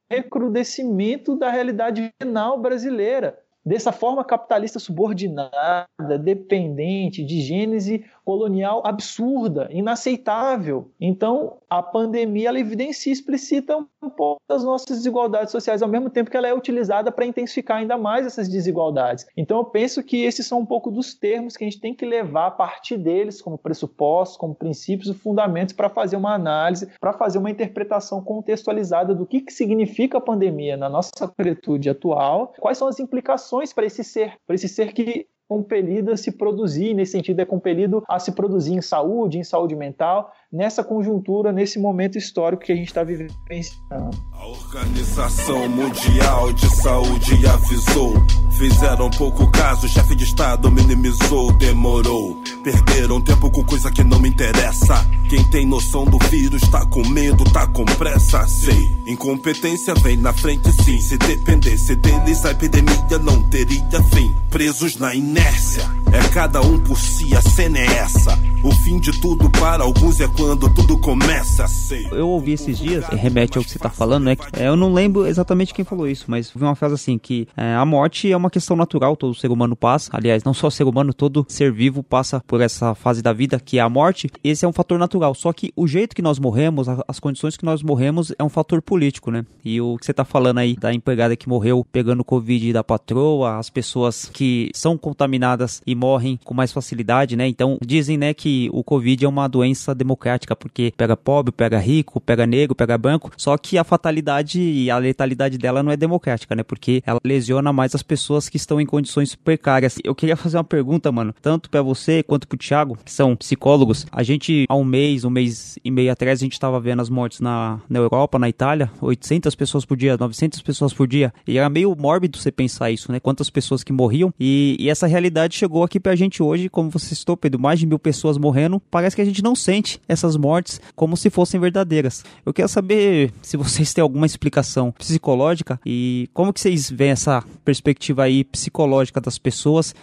[0.09, 10.91] recrudescimento da realidade penal brasileira, dessa forma capitalista subordinada, dependente, de gênese colonial absurda, inaceitável.
[11.01, 16.29] Então, a pandemia ela evidencia explicita um pouco das nossas desigualdades sociais, ao mesmo tempo
[16.29, 19.25] que ela é utilizada para intensificar ainda mais essas desigualdades.
[19.35, 22.05] Então, eu penso que esses são um pouco dos termos que a gente tem que
[22.05, 27.13] levar a partir deles como pressupostos, como princípios e fundamentos para fazer uma análise, para
[27.13, 32.77] fazer uma interpretação contextualizada do que, que significa a pandemia na nossa concretude atual, quais
[32.77, 37.13] são as implicações para esse ser, para esse ser que compelido a se produzir, nesse
[37.13, 42.17] sentido é compelido a se produzir em saúde, em saúde mental, nessa conjuntura, nesse momento
[42.17, 44.17] histórico que a gente está vivenciando.
[44.33, 48.13] A Organização Mundial de Saúde avisou.
[48.57, 52.41] Fizeram pouco caso, o chefe de Estado minimizou, demorou.
[52.63, 54.95] Perderam tempo com coisa que não me interessa.
[55.29, 58.91] Quem tem noção do vírus tá com medo, tá com pressa, sei.
[59.05, 60.99] Incompetência vem na frente, sim.
[60.99, 64.35] Se dependesse deles, a epidemia não teria fim.
[64.49, 68.37] Presos na inércia, é cada um por si, a cena é essa.
[68.63, 72.07] O fim de tudo para alguns é quando tudo começa, sei.
[72.13, 74.37] Eu ouvi esses dias, remete ao que você tá falando, né?
[74.53, 77.75] É, eu não lembro exatamente quem falou isso, mas vi uma frase assim, que é,
[77.75, 80.09] a morte é uma questão natural, todo ser humano passa.
[80.13, 83.79] Aliás, não só ser humano, todo ser vivo passa por essa fase da vida, que
[83.79, 84.31] é a morte.
[84.41, 85.35] Esse é um fator natural.
[85.35, 88.81] Só que o jeito que nós morremos, as condições que nós morremos, é um fator
[88.81, 89.45] político, né?
[89.63, 93.57] E o que você tá falando aí da empregada que morreu pegando Covid da patroa,
[93.57, 97.45] as pessoas que são contaminadas e morrem com mais facilidade, né?
[97.45, 102.19] Então, dizem, né, que o Covid é uma doença democrática, porque pega pobre, pega rico,
[102.19, 106.55] pega negro, pega branco, só que a fatalidade e a letalidade dela não é democrática,
[106.55, 106.63] né?
[106.63, 109.97] Porque ela lesiona mais as pessoas que estão em condições precárias.
[110.03, 114.05] Eu queria fazer uma pergunta, mano, tanto para você quanto pro Thiago, que são psicólogos.
[114.11, 117.09] A gente, há um mês, um mês e meio atrás, a gente tava vendo as
[117.09, 121.57] mortes na, na Europa, na Itália, 800 pessoas por dia, 900 pessoas por dia, e
[121.57, 123.19] era meio mórbido você pensar isso, né?
[123.19, 127.15] Quantas pessoas que morriam, e, e essa realidade chegou aqui pra gente hoje, como você
[127.15, 130.79] citou, Pedro, mais de mil pessoas morrendo, parece que a gente não sente essas mortes
[130.95, 132.23] como se fossem verdadeiras.
[132.45, 137.43] Eu quero saber se vocês têm alguma explicação psicológica e como que vocês veem essa
[137.63, 139.95] perspectiva aí psicológica das pessoas.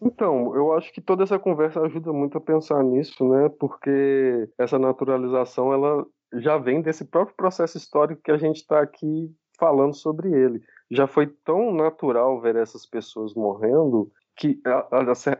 [0.00, 3.48] Então, eu acho que toda essa conversa ajuda muito a pensar nisso, né?
[3.60, 6.04] Porque essa naturalização, ela
[6.34, 10.60] já vem desse próprio processo histórico que a gente está aqui falando sobre ele.
[10.90, 14.60] Já foi tão natural ver essas pessoas morrendo que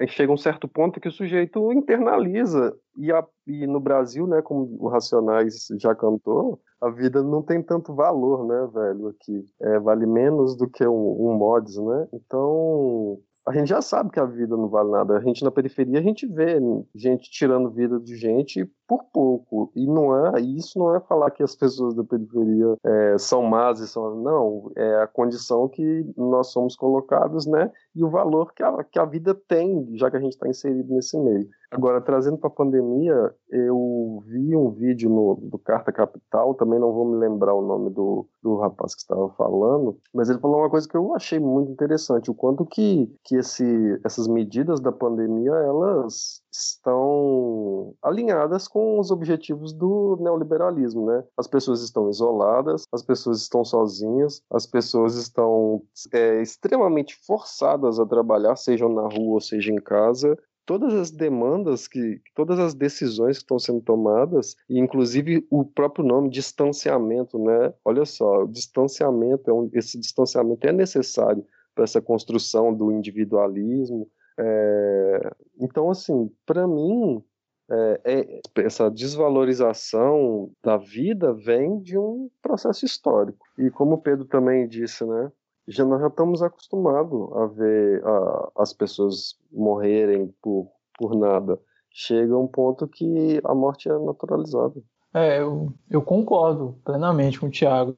[0.08, 4.76] chega um certo ponto que o sujeito internaliza e, a, e, no Brasil, né, como
[4.78, 9.44] o Racionais já cantou, a vida não tem tanto valor, né, velho, aqui.
[9.60, 12.08] É, vale menos do que um, um mods, né?
[12.12, 15.16] Então, a gente já sabe que a vida não vale nada.
[15.16, 16.58] A gente na periferia a gente vê
[16.94, 19.72] gente tirando vida de gente por pouco.
[19.74, 23.80] E não é isso não é falar que as pessoas da periferia é, são más
[23.80, 27.70] e são não é a condição que nós somos colocados, né?
[27.94, 30.94] E o valor que a, que a vida tem, já que a gente está inserido
[30.94, 31.48] nesse meio.
[31.72, 36.92] Agora, trazendo para a pandemia, eu vi um vídeo no, do Carta Capital, também não
[36.92, 40.68] vou me lembrar o nome do, do rapaz que estava falando, mas ele falou uma
[40.68, 45.52] coisa que eu achei muito interessante, o quanto que, que esse, essas medidas da pandemia,
[45.52, 51.24] elas estão alinhadas com os objetivos do neoliberalismo, né?
[51.38, 55.80] As pessoas estão isoladas, as pessoas estão sozinhas, as pessoas estão
[56.12, 61.88] é, extremamente forçadas a trabalhar, sejam na rua ou seja em casa, todas as demandas
[61.88, 67.72] que todas as decisões que estão sendo tomadas e inclusive o próprio nome distanciamento né?
[67.84, 71.44] Olha só o distanciamento é um, esse distanciamento é necessário
[71.74, 74.08] para essa construção do individualismo
[74.38, 77.22] é, então assim para mim
[77.70, 83.46] é, é, essa desvalorização da vida vem de um processo histórico.
[83.56, 85.32] E como o Pedro também disse né
[85.68, 91.60] já nós já estamos acostumados a ver a, as pessoas morrerem por, por nada.
[91.90, 94.82] Chega um ponto que a morte é naturalizada.
[95.14, 97.94] É, eu, eu concordo plenamente com o Thiago.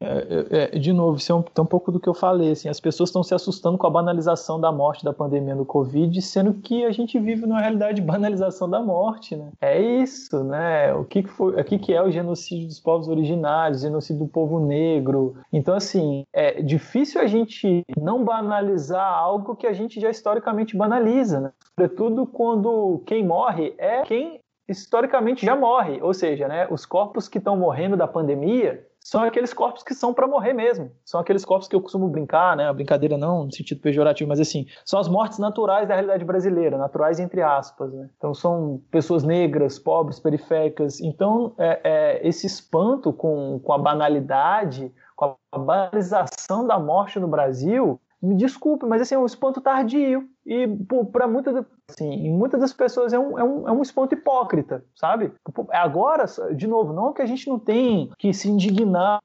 [0.00, 2.52] É, é, é, de novo, isso é um, um pouco do que eu falei.
[2.52, 6.20] Assim, as pessoas estão se assustando com a banalização da morte da pandemia do Covid,
[6.20, 9.36] sendo que a gente vive numa realidade de banalização da morte.
[9.36, 9.50] Né?
[9.60, 10.94] É isso, né?
[10.94, 14.30] O que, que, foi, o que, que é o genocídio dos povos originários, genocídio do
[14.30, 15.36] povo negro.
[15.52, 21.40] Então, assim, é difícil a gente não banalizar algo que a gente já historicamente banaliza,
[21.40, 21.52] né?
[21.70, 26.00] Sobretudo quando quem morre é quem historicamente já morre.
[26.02, 30.12] Ou seja, né, os corpos que estão morrendo da pandemia são aqueles corpos que são
[30.12, 30.90] para morrer mesmo.
[31.02, 32.70] São aqueles corpos que eu costumo brincar, né?
[32.74, 37.18] Brincadeira não no sentido pejorativo, mas assim, são as mortes naturais da realidade brasileira, naturais
[37.18, 38.10] entre aspas, né?
[38.18, 41.00] Então são pessoas negras, pobres, periféricas.
[41.00, 47.28] Então é, é, esse espanto com, com a banalidade, com a banalização da morte no
[47.28, 50.28] Brasil, me desculpe, mas assim, é um espanto tardio.
[50.44, 50.66] E
[51.12, 55.32] para muitas, assim, muitas das pessoas é um, é, um, é um espanto hipócrita, sabe?
[55.70, 56.24] Agora,
[56.54, 59.18] de novo, não que a gente não tem que se indignar,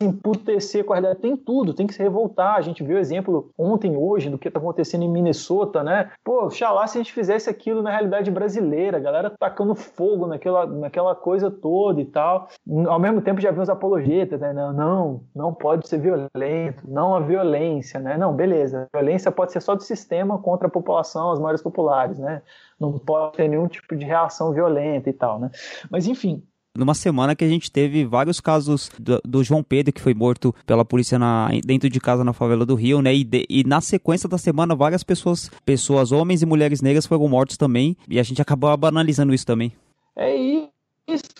[0.00, 2.56] se emputecer com a realidade, tem tudo, tem que se revoltar.
[2.56, 6.10] A gente viu exemplo ontem, hoje, do que está acontecendo em Minnesota, né?
[6.24, 10.66] Pô, xalá se a gente fizesse aquilo na realidade brasileira, a galera tacando fogo naquela,
[10.66, 12.48] naquela coisa toda e tal.
[12.86, 14.52] Ao mesmo tempo já vi os apologetas, né?
[14.52, 18.16] Não, não, não pode ser violento, não a violência, né?
[18.16, 22.01] Não, beleza, a violência pode ser só do sistema contra a população, as maiores populares,
[22.10, 22.42] né?
[22.78, 25.50] Não pode ter nenhum tipo de reação violenta e tal, né?
[25.90, 26.42] Mas enfim,
[26.76, 30.54] numa semana que a gente teve vários casos do, do, João Pedro, que foi morto
[30.66, 33.14] pela polícia na, dentro de casa na favela do Rio, né?
[33.14, 37.28] E, de, e, na sequência da semana, várias pessoas, pessoas, homens e mulheres negras, foram
[37.28, 37.96] mortos também.
[38.08, 39.72] E a gente acabou banalizando isso também.
[40.16, 40.71] É isso,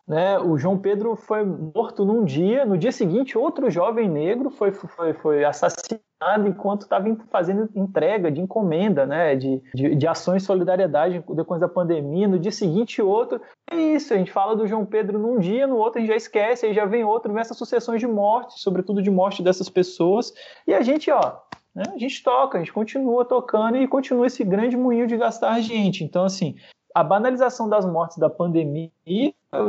[0.07, 0.39] né?
[0.39, 5.13] O João Pedro foi morto num dia, no dia seguinte, outro jovem negro foi, foi,
[5.15, 6.03] foi assassinado
[6.47, 11.69] enquanto estava fazendo entrega de encomenda, né, de, de, de, ações de solidariedade depois da
[11.69, 12.29] pandemia.
[12.29, 13.41] No dia seguinte, outro.
[13.71, 16.17] É isso, a gente fala do João Pedro num dia, no outro a gente já
[16.17, 20.33] esquece, aí já vem outro, vem essas sucessões de morte, sobretudo de morte dessas pessoas.
[20.67, 21.39] E a gente, ó,
[21.75, 25.61] né, a gente toca, a gente continua tocando e continua esse grande moinho de gastar
[25.61, 26.05] gente.
[26.05, 26.55] Então, assim,
[26.95, 28.91] a banalização das mortes da pandemia,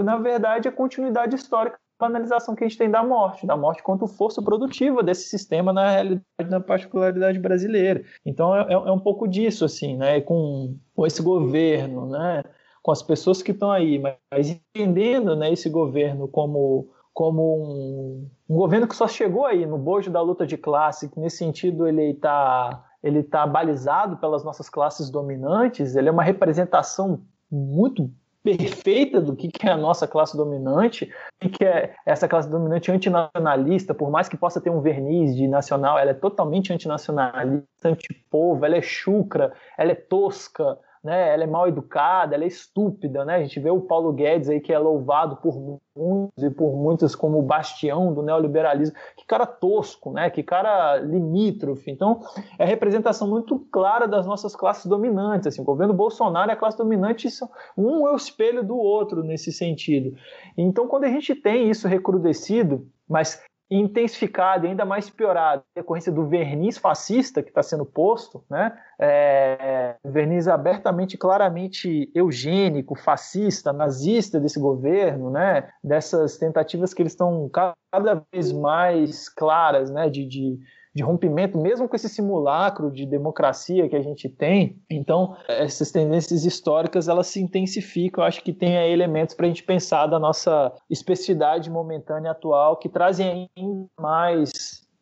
[0.03, 4.07] na verdade, é continuidade histórica banalização que a gente tem da morte, da morte quanto
[4.07, 8.03] força produtiva desse sistema na realidade, na particularidade brasileira.
[8.25, 10.19] Então é, é, é um pouco disso, assim, né?
[10.21, 12.43] Com, com esse governo, né?
[12.81, 18.55] Com as pessoas que estão aí, mas entendendo né, esse governo como como um, um,
[18.55, 22.09] governo que só chegou aí no bojo da luta de classe, que nesse sentido ele
[22.09, 28.09] está ele tá balizado pelas nossas classes dominantes, ele é uma representação muito
[28.43, 31.09] perfeita do que, é a nossa classe dominante,
[31.43, 35.47] o que é essa classe dominante antinacionalista, por mais que possa ter um verniz de
[35.47, 41.33] nacional, ela é totalmente antinacionalista, antipovo, ela é chucra, ela é tosca, né?
[41.33, 43.35] Ela é mal educada, ela é estúpida, né?
[43.35, 45.59] A gente vê o Paulo Guedes aí que é louvado por
[45.95, 48.95] muitos e por muitas como o bastião do neoliberalismo.
[49.17, 50.29] Que cara tosco, né?
[50.29, 51.91] Que cara limítrofe.
[51.91, 52.21] Então,
[52.57, 55.47] é representação muito clara das nossas classes dominantes.
[55.47, 59.23] Assim, o governo Bolsonaro e a classe dominante são um é o espelho do outro
[59.23, 60.15] nesse sentido.
[60.57, 63.43] Então, quando a gente tem isso recrudescido, mas
[63.75, 68.77] intensificado ainda mais piorado em decorrência do verniz fascista que está sendo posto, né?
[68.99, 75.69] É, verniz abertamente, claramente eugênico, fascista, nazista desse governo, né?
[75.83, 80.09] Dessas tentativas que eles estão cada vez mais claras, né?
[80.09, 80.59] de, de
[80.95, 84.79] de rompimento, mesmo com esse simulacro de democracia que a gente tem.
[84.89, 88.23] Então, essas tendências históricas elas se intensificam.
[88.23, 92.89] Eu acho que tem elementos para a gente pensar da nossa especificidade momentânea atual que
[92.89, 94.51] trazem ainda mais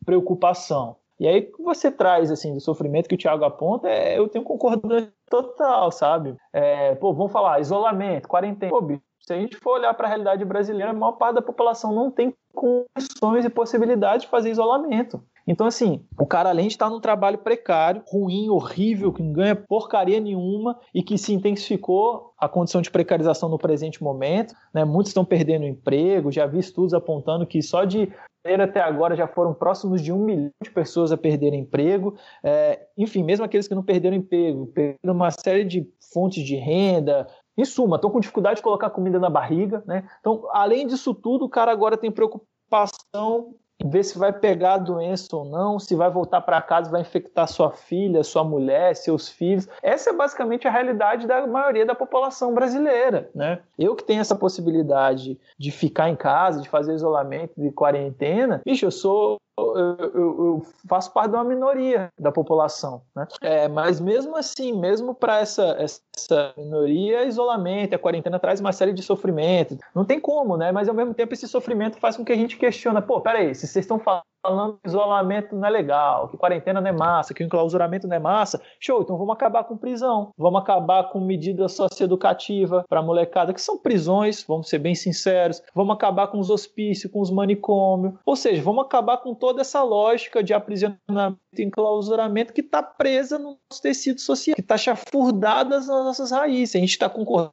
[0.06, 0.96] preocupação.
[1.20, 4.44] E aí que você traz assim do sofrimento que o Thiago aponta, é, eu tenho
[4.44, 6.36] concordância total, sabe?
[6.52, 8.72] É, pô, vamos falar isolamento, quarentena.
[8.72, 8.82] Pô,
[9.20, 12.10] se a gente for olhar para a realidade brasileira, a maior parte da população não
[12.10, 15.24] tem condições e possibilidade de fazer isolamento.
[15.48, 19.56] Então, assim, o cara, além de estar num trabalho precário, ruim, horrível, que não ganha
[19.56, 24.86] porcaria nenhuma e que se intensificou a condição de precarização no presente momento, né?
[24.86, 28.12] Muitos estão perdendo emprego, já vi estudos apontando que só de
[28.44, 32.16] até agora já foram próximos de um milhão de pessoas a perderem emprego.
[32.44, 37.28] É, enfim, mesmo aqueles que não perderam emprego, perderam uma série de fontes de renda,
[37.58, 40.08] em suma, estão com dificuldade de colocar comida na barriga, né?
[40.20, 43.54] Então, além disso tudo, o cara agora tem preocupação
[43.86, 47.48] ver se vai pegar a doença ou não, se vai voltar para casa vai infectar
[47.48, 49.68] sua filha, sua mulher, seus filhos.
[49.82, 53.60] Essa é basicamente a realidade da maioria da população brasileira, né?
[53.78, 58.86] Eu que tenho essa possibilidade de ficar em casa, de fazer isolamento, de quarentena, bicho,
[58.86, 63.28] eu sou eu, eu, faço parte de uma minoria da população, né?
[63.42, 68.94] É, mas mesmo assim, mesmo para essa, essa minoria, isolamento, a quarentena traz uma série
[68.94, 69.78] de sofrimentos.
[69.94, 70.72] Não tem como, né?
[70.72, 73.68] Mas ao mesmo tempo esse sofrimento faz com que a gente questione, pô, peraí, se
[73.68, 77.44] vocês estão falando falando que isolamento não é legal, que quarentena não é massa, que
[77.44, 78.62] enclausuramento não é massa.
[78.80, 83.78] Show, então vamos acabar com prisão, vamos acabar com medida socioeducativa para molecada, que são
[83.78, 88.62] prisões, vamos ser bem sinceros, vamos acabar com os hospícios, com os manicômios, ou seja,
[88.62, 93.82] vamos acabar com toda essa lógica de aprisionamento e enclausuramento que está presa no nosso
[93.82, 96.76] tecido social, que está chafurdada nas nossas raízes.
[96.76, 97.52] A gente está concordando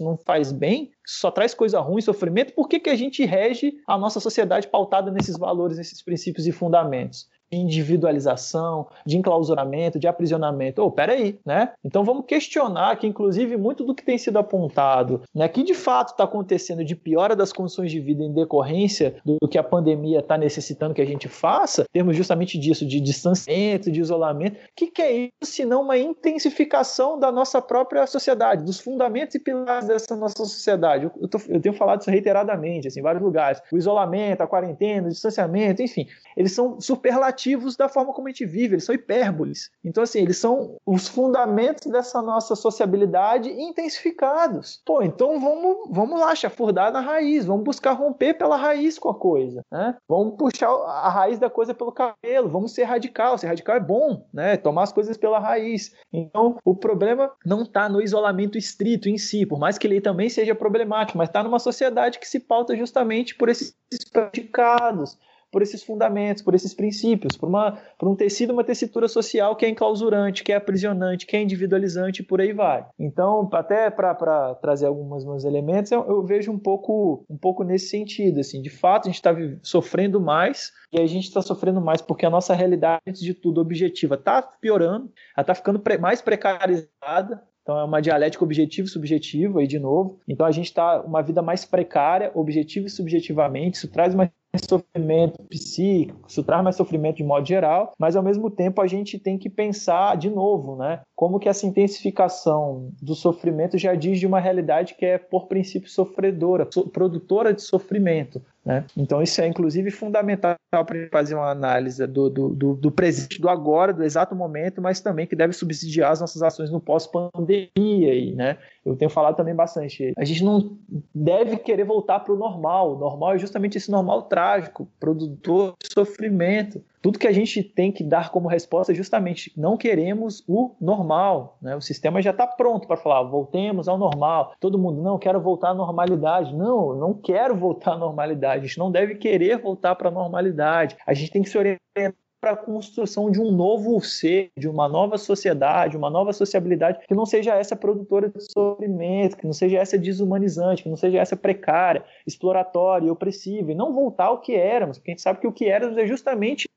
[0.00, 3.98] não faz bem, só traz coisa ruim, sofrimento, por que, que a gente rege a
[3.98, 7.28] nossa sociedade pautada nesses valores, nesses princípios e fundamentos?
[7.50, 10.82] De individualização, de enclausuramento, de aprisionamento.
[10.82, 11.72] Oh, peraí, né?
[11.84, 16.10] Então vamos questionar que, inclusive, muito do que tem sido apontado, né, que de fato
[16.10, 20.36] está acontecendo de piora das condições de vida em decorrência do que a pandemia está
[20.36, 24.56] necessitando que a gente faça, temos justamente disso, de distanciamento, de isolamento.
[24.56, 29.40] O que, que é isso, senão uma intensificação da nossa própria sociedade, dos fundamentos e
[29.40, 31.10] pilares dessa nossa sociedade?
[31.20, 33.60] Eu, tô, eu tenho falado isso reiteradamente, assim, em vários lugares.
[33.72, 38.30] O isolamento, a quarentena, o distanciamento, enfim, eles são superlativos superlativos da forma como a
[38.30, 39.70] gente vive, eles são hipérboles.
[39.84, 44.82] Então, assim, eles são os fundamentos dessa nossa sociabilidade intensificados.
[44.84, 49.14] Pô, então vamos, vamos lá, chafurdar na raiz, vamos buscar romper pela raiz com a
[49.14, 49.96] coisa, né?
[50.08, 53.38] Vamos puxar a raiz da coisa pelo cabelo, vamos ser radical.
[53.38, 54.56] Ser radical é bom, né?
[54.56, 55.94] Tomar as coisas pela raiz.
[56.12, 60.28] Então, o problema não está no isolamento estrito em si, por mais que ele também
[60.28, 63.74] seja problemático, mas está numa sociedade que se pauta justamente por esses
[64.12, 65.18] predicados,
[65.50, 69.64] por esses fundamentos, por esses princípios, por, uma, por um tecido, uma tessitura social que
[69.64, 72.84] é enclausurante, que é aprisionante, que é individualizante e por aí vai.
[72.98, 77.88] Então, até para trazer alguns meus elementos, eu, eu, vejo um pouco, um pouco nesse
[77.88, 78.40] sentido.
[78.40, 82.26] Assim, de fato, a gente está sofrendo mais e a gente está sofrendo mais porque
[82.26, 87.42] a nossa realidade, antes de tudo, objetiva, está piorando, ela está ficando pre mais precarizada,
[87.68, 90.18] então é uma dialética objetivo e subjetivo aí de novo.
[90.26, 93.76] Então a gente está uma vida mais precária, objetivo e subjetivamente.
[93.76, 94.30] Isso traz mais
[94.66, 99.18] sofrimento psíquico, isso traz mais sofrimento de modo geral, mas ao mesmo tempo a gente
[99.18, 101.02] tem que pensar de novo, né?
[101.14, 105.90] Como que essa intensificação do sofrimento já diz de uma realidade que é por princípio
[105.90, 108.40] sofredora, produtora de sofrimento.
[108.68, 108.84] Né?
[108.94, 113.48] Então, isso é inclusive fundamental para fazer uma análise do, do, do, do, presente, do
[113.48, 118.36] agora, do exato momento, mas também que deve subsidiar as nossas ações no pós-pandemia.
[118.36, 118.58] Né?
[118.84, 120.12] Eu tenho falado também bastante.
[120.18, 120.76] A gente não
[121.14, 122.94] deve querer voltar para o normal.
[122.94, 126.84] O normal é justamente esse normal trágico, produtor de sofrimento.
[127.00, 131.58] Tudo que a gente tem que dar como resposta é justamente não queremos o normal.
[131.62, 131.76] Né?
[131.76, 134.54] O sistema já está pronto para falar, voltemos ao normal.
[134.60, 136.54] Todo mundo, não, quero voltar à normalidade.
[136.54, 138.64] Não, não quero voltar à normalidade.
[138.64, 140.96] A gente não deve querer voltar para a normalidade.
[141.06, 144.88] A gente tem que se orientar para a construção de um novo ser, de uma
[144.88, 149.78] nova sociedade, uma nova sociabilidade que não seja essa produtora de sofrimento, que não seja
[149.78, 154.98] essa desumanizante, que não seja essa precária, exploratória opressiva, e não voltar ao que éramos,
[154.98, 156.68] porque a gente sabe que o que éramos é justamente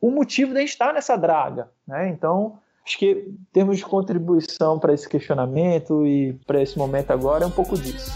[0.00, 1.70] o motivo de a gente estar nessa draga.
[1.86, 2.08] Né?
[2.08, 7.44] Então, acho que em termos de contribuição para esse questionamento e para esse momento agora
[7.44, 8.12] é um pouco disso.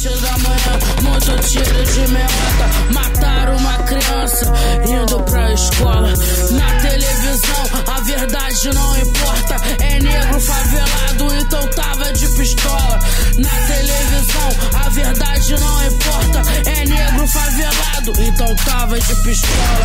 [0.00, 2.94] Sete da manhã, muito tiro de meota.
[2.94, 4.50] Mataram uma criança
[4.88, 6.14] indo pra escola.
[6.52, 9.56] Na televisão, a verdade não importa.
[9.84, 12.98] É negro favelado, então tava de pistola.
[13.36, 16.70] Na televisão, a verdade não importa.
[16.70, 19.84] É negro favelado, então tava de pistola.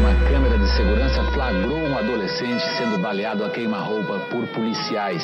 [0.00, 5.22] Uma câmera de segurança flagrou um adolescente sendo baleado a queima-roupa por policiais.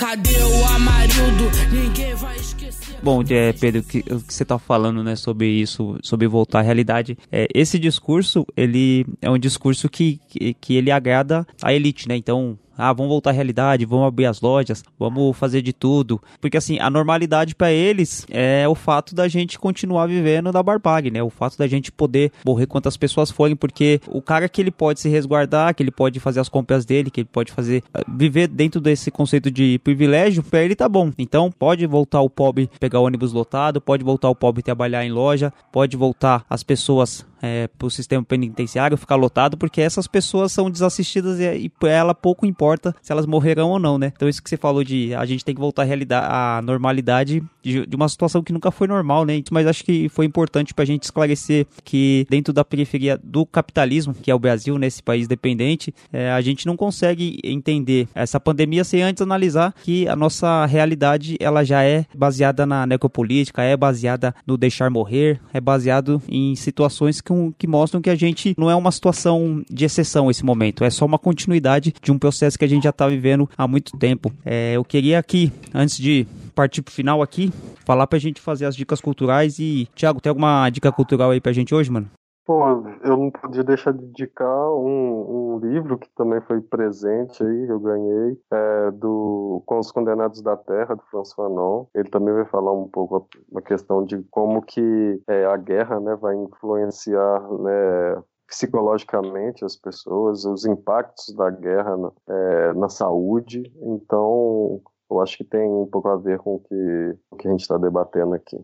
[0.00, 1.50] Cadê o Amarildo?
[1.70, 2.96] Ninguém vai esquecer.
[3.02, 6.62] Bom, é, Pedro, o que, que você está falando, né, sobre isso, sobre voltar à
[6.62, 12.08] realidade, é, esse discurso, ele é um discurso que, que, que ele agrada a elite,
[12.08, 12.16] né?
[12.16, 16.20] Então, ah, vamos voltar à realidade, vamos abrir as lojas, vamos fazer de tudo.
[16.40, 21.10] Porque assim, a normalidade para eles é o fato da gente continuar vivendo da barbárie,
[21.10, 21.22] né?
[21.22, 25.00] O fato da gente poder morrer quantas pessoas forem, porque o cara que ele pode
[25.00, 28.48] se resguardar, que ele pode fazer as compras dele, que ele pode fazer ah, viver
[28.48, 31.12] dentro desse conceito de privilégio, para ele tá bom.
[31.18, 35.52] Então, pode voltar o pobre pegar ônibus lotado, pode voltar o pobre trabalhar em loja,
[35.70, 40.70] pode voltar as pessoas é, para o sistema penitenciário ficar lotado, porque essas pessoas ssão
[40.70, 44.12] desassistidas e, e ela pouco importa se elas morrerão ou não, né?
[44.14, 47.42] Então isso que você falou de a gente tem que voltar à realidade, à normalidade
[47.62, 49.40] de, de uma situação que nunca foi normal, né?
[49.50, 54.14] Mas acho que foi importante para a gente esclarecer que dentro da periferia do capitalismo,
[54.14, 58.40] que é o Brasil, nesse né, país dependente, é, a gente não consegue entender essa
[58.40, 63.76] pandemia sem antes analisar que a nossa realidade ela já é baseada na necropolítica, é
[63.76, 68.54] baseada no deixar morrer, é baseado em situações que que, que mostram que a gente
[68.58, 72.58] não é uma situação de exceção esse momento, é só uma continuidade de um processo
[72.58, 74.32] que a gente já está vivendo há muito tempo.
[74.44, 77.52] É, eu queria aqui, antes de partir pro final aqui,
[77.84, 81.52] falar pra gente fazer as dicas culturais e, Thiago, tem alguma dica cultural aí pra
[81.52, 82.10] gente hoje, mano?
[82.50, 82.64] Pô,
[83.04, 87.78] eu não podia deixar de indicar um, um livro que também foi presente aí, eu
[87.78, 91.86] ganhei, é, do Com os Condenados da Terra, do François Fanon.
[91.94, 96.16] Ele também vai falar um pouco uma questão de como que é, a guerra né,
[96.16, 103.62] vai influenciar né, psicologicamente as pessoas, os impactos da guerra na, é, na saúde.
[103.80, 107.50] Então, eu acho que tem um pouco a ver com o que, o que a
[107.52, 108.58] gente está debatendo aqui.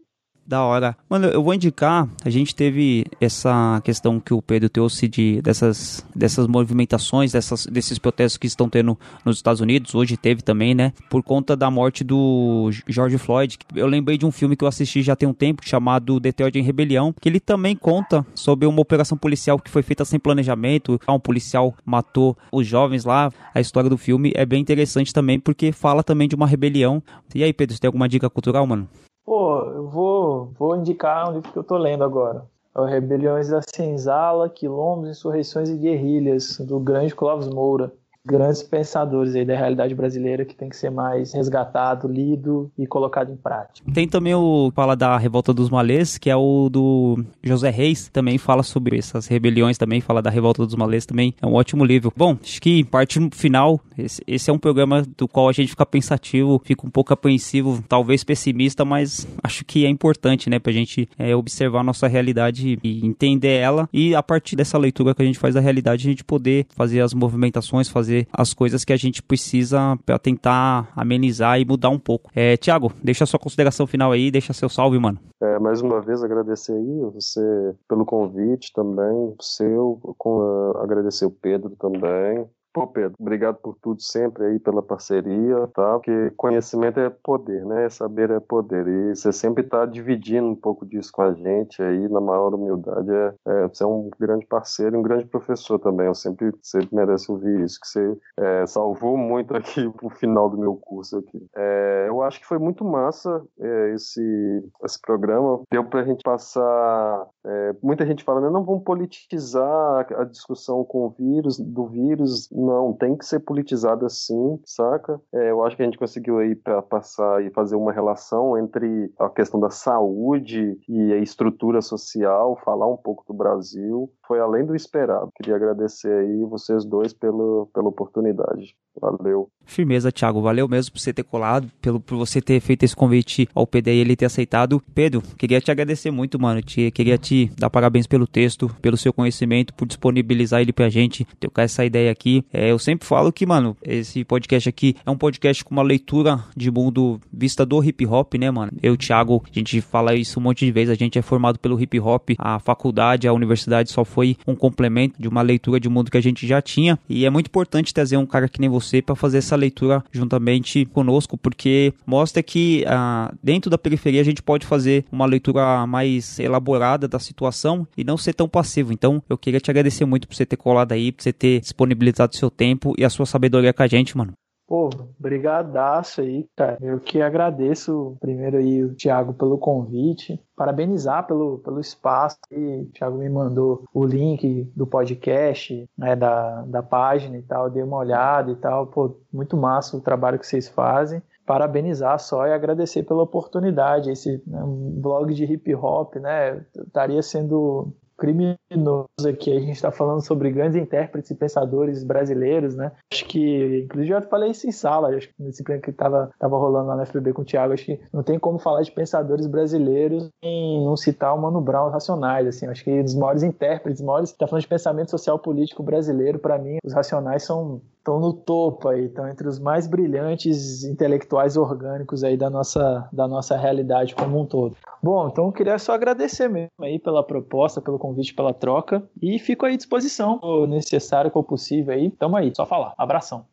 [0.47, 0.97] Da hora.
[1.11, 6.07] Mano, eu vou indicar, a gente teve essa questão que o Pedro trouxe de, dessas,
[6.15, 10.93] dessas movimentações, dessas, desses protestos que estão tendo nos Estados Unidos, hoje teve também, né?
[11.11, 13.59] Por conta da morte do George Floyd.
[13.75, 16.63] Eu lembrei de um filme que eu assisti já tem um tempo, chamado Detroit em
[16.63, 21.01] Rebelião, que ele também conta sobre uma operação policial que foi feita sem planejamento.
[21.09, 23.33] Um policial matou os jovens lá.
[23.53, 27.03] A história do filme é bem interessante também, porque fala também de uma rebelião.
[27.35, 28.89] E aí, Pedro, você tem alguma dica cultural, mano?
[29.27, 32.47] Pô, eu vou, vou indicar um livro que eu tô lendo agora.
[32.77, 37.93] É Rebeliões da Senzala, Quilombos, Insurreições e Guerrilhas, do grande Clóvis Moura
[38.27, 43.31] grandes pensadores aí da realidade brasileira que tem que ser mais resgatado, lido e colocado
[43.31, 43.89] em prática.
[43.93, 48.37] Tem também o fala da Revolta dos Malês, que é o do José Reis, também
[48.37, 52.13] fala sobre essas rebeliões, também fala da Revolta dos Malês, também é um ótimo livro.
[52.17, 55.87] Bom, acho que parte final, esse, esse, é um programa do qual a gente fica
[55.87, 61.09] pensativo, fica um pouco apreensivo, talvez pessimista, mas acho que é importante, né, pra gente
[61.17, 65.25] é, observar a nossa realidade e entender ela e a partir dessa leitura que a
[65.25, 68.93] gente faz da realidade, a gente poder fazer as movimentações, fazer fazer as coisas que
[68.93, 72.31] a gente precisa para tentar amenizar e mudar um pouco.
[72.35, 75.19] É, Tiago, deixa a sua consideração final aí, deixa seu salve, mano.
[75.43, 81.31] É, mais uma vez agradecer aí você pelo convite também, seu, com, uh, agradecer o
[81.31, 82.47] Pedro também,
[82.77, 85.95] Pô, Pedro, obrigado por tudo sempre aí, pela parceria, tá?
[85.95, 87.89] Porque conhecimento é poder, né?
[87.89, 88.87] Saber é poder.
[88.87, 93.11] E você sempre tá dividindo um pouco disso com a gente aí, na maior humildade.
[93.11, 96.07] É, é, você é um grande parceiro e um grande professor também.
[96.07, 100.59] Eu sempre, sempre mereço ouvir isso, que você é, salvou muito aqui pro final do
[100.59, 101.47] meu curso aqui.
[101.57, 105.63] É, eu acho que foi muito massa é, esse, esse programa.
[105.73, 107.27] Deu pra gente passar...
[107.43, 108.51] É, muita gente fala, né?
[108.51, 114.05] Não vamos politizar a discussão com o vírus, do vírus, não, tem que ser politizado
[114.05, 115.21] assim, saca?
[115.33, 119.13] É, eu acho que a gente conseguiu aí para passar e fazer uma relação entre
[119.19, 124.11] a questão da saúde e a estrutura social, falar um pouco do Brasil.
[124.27, 125.31] Foi além do esperado.
[125.37, 128.75] Queria agradecer aí vocês dois pelo, pela oportunidade.
[129.01, 129.49] Valeu.
[129.65, 130.41] Firmeza, Thiago.
[130.41, 133.95] Valeu mesmo por você ter colado, pelo, por você ter feito esse convite ao PD
[133.95, 134.83] e ele ter aceitado.
[134.95, 136.63] Pedro, queria te agradecer muito, mano.
[136.63, 141.27] Te, queria te dar parabéns pelo texto, pelo seu conhecimento, por disponibilizar ele pra gente,
[141.39, 142.45] trocar essa ideia aqui.
[142.59, 146.43] É, eu sempre falo que, mano, esse podcast aqui é um podcast com uma leitura
[146.57, 148.73] de mundo vista do hip hop, né, mano?
[148.83, 150.89] Eu, Thiago, a gente fala isso um monte de vezes.
[150.89, 152.31] A gente é formado pelo hip hop.
[152.39, 156.21] A faculdade, a universidade só foi um complemento de uma leitura de mundo que a
[156.21, 156.99] gente já tinha.
[157.11, 160.87] E é muito importante trazer um cara que nem você para fazer essa leitura juntamente
[160.87, 166.39] conosco, porque mostra que ah, dentro da periferia a gente pode fazer uma leitura mais
[166.39, 168.95] elaborada da situação e não ser tão passivo.
[168.95, 172.35] Então, eu queria te agradecer muito por você ter colado aí, por você ter disponibilizado
[172.37, 174.33] seu tempo e a sua sabedoria com a gente, mano.
[174.69, 176.77] Pô, brigadaço aí, cara.
[176.83, 182.37] Eu que agradeço primeiro aí o Thiago pelo convite, parabenizar pelo, pelo espaço.
[182.51, 187.71] E o Thiago me mandou o link do podcast, né, da, da página e tal,
[187.71, 188.89] dei uma olhada e tal.
[188.89, 194.11] Pô, muito massa o trabalho que vocês fazem parabenizar só e agradecer pela oportunidade.
[194.11, 199.53] Esse né, um blog de hip hop, né, estaria sendo criminoso aqui.
[199.57, 202.93] A gente está falando sobre grandes intérpretes e pensadores brasileiros, né?
[203.13, 206.57] Acho que, inclusive, eu falei isso em sala, acho que na disciplina que estava tava
[206.57, 209.47] rolando lá na FBB com o Thiago, acho que não tem como falar de pensadores
[209.47, 212.67] brasileiros em não citar o Mano Brown, Racionais, assim.
[212.67, 216.59] Acho que os maiores intérpretes, os maiores, tá falando de pensamento social político brasileiro, para
[216.59, 222.23] mim, os Racionais são estão no topo aí, estão entre os mais brilhantes intelectuais orgânicos
[222.23, 224.77] aí da nossa, da nossa realidade como um todo.
[225.03, 229.41] Bom, então eu queria só agradecer mesmo aí pela proposta, pelo convite, pela troca e
[229.41, 232.11] fico aí à disposição, o necessário, for possível aí.
[232.13, 232.95] Tamo aí, só falar.
[232.97, 233.45] Abração.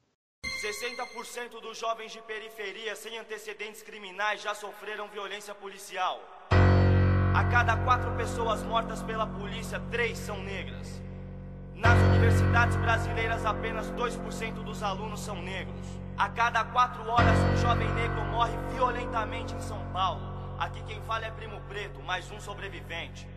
[0.45, 6.19] 60% dos jovens de periferia sem antecedentes criminais já sofreram violência policial.
[7.35, 11.01] A cada quatro pessoas mortas pela polícia, três são negras.
[11.83, 15.85] Nas universidades brasileiras, apenas 2% dos alunos são negros.
[16.17, 20.21] A cada quatro horas, um jovem negro morre violentamente em São Paulo.
[20.57, 23.27] Aqui quem fala é Primo Preto, mais um sobrevivente.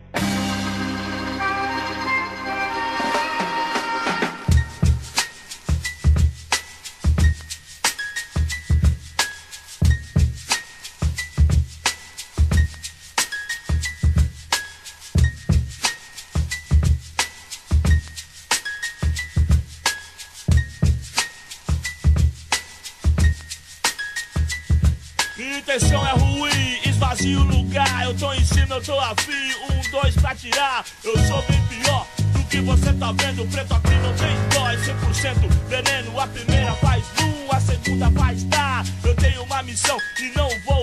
[28.87, 29.53] Tô afim.
[29.69, 30.85] Um, dois pra tirar.
[31.03, 33.45] Eu sou bem pior do que você tá vendo.
[33.51, 36.21] Preto aqui não tem dó, é 100% veneno.
[36.21, 38.85] A primeira faz um, a segunda faz dar.
[39.05, 40.76] Eu tenho uma missão e não vou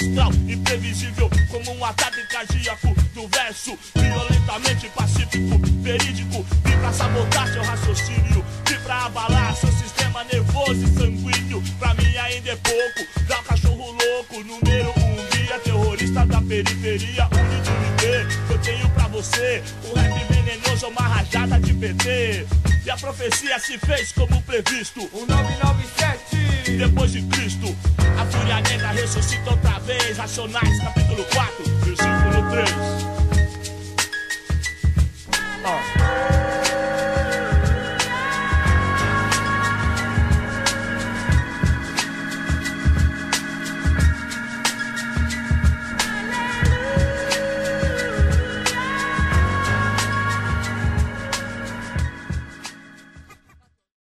[0.00, 3.78] Astral, imprevisível, como um ataque cardíaco do verso.
[3.94, 6.46] Violentamente pacífico, perigo
[6.92, 11.62] sabotar seu raciocínio, e pra abalar seu sistema nervoso e sanguíneo.
[11.78, 17.28] Pra mim ainda é pouco, dá um cachorro louco, número um guia, terrorista da periferia,
[17.30, 22.59] unidade Eu tenho pra você um rap venenoso, uma rajada de PT.
[22.90, 25.08] A profecia se fez como previsto.
[25.12, 27.68] O 997 depois de Cristo.
[28.18, 30.16] A fúria negra ressuscita outra vez.
[30.16, 32.70] Racionais, capítulo 4, versículo 3.
[35.64, 36.39] Ó.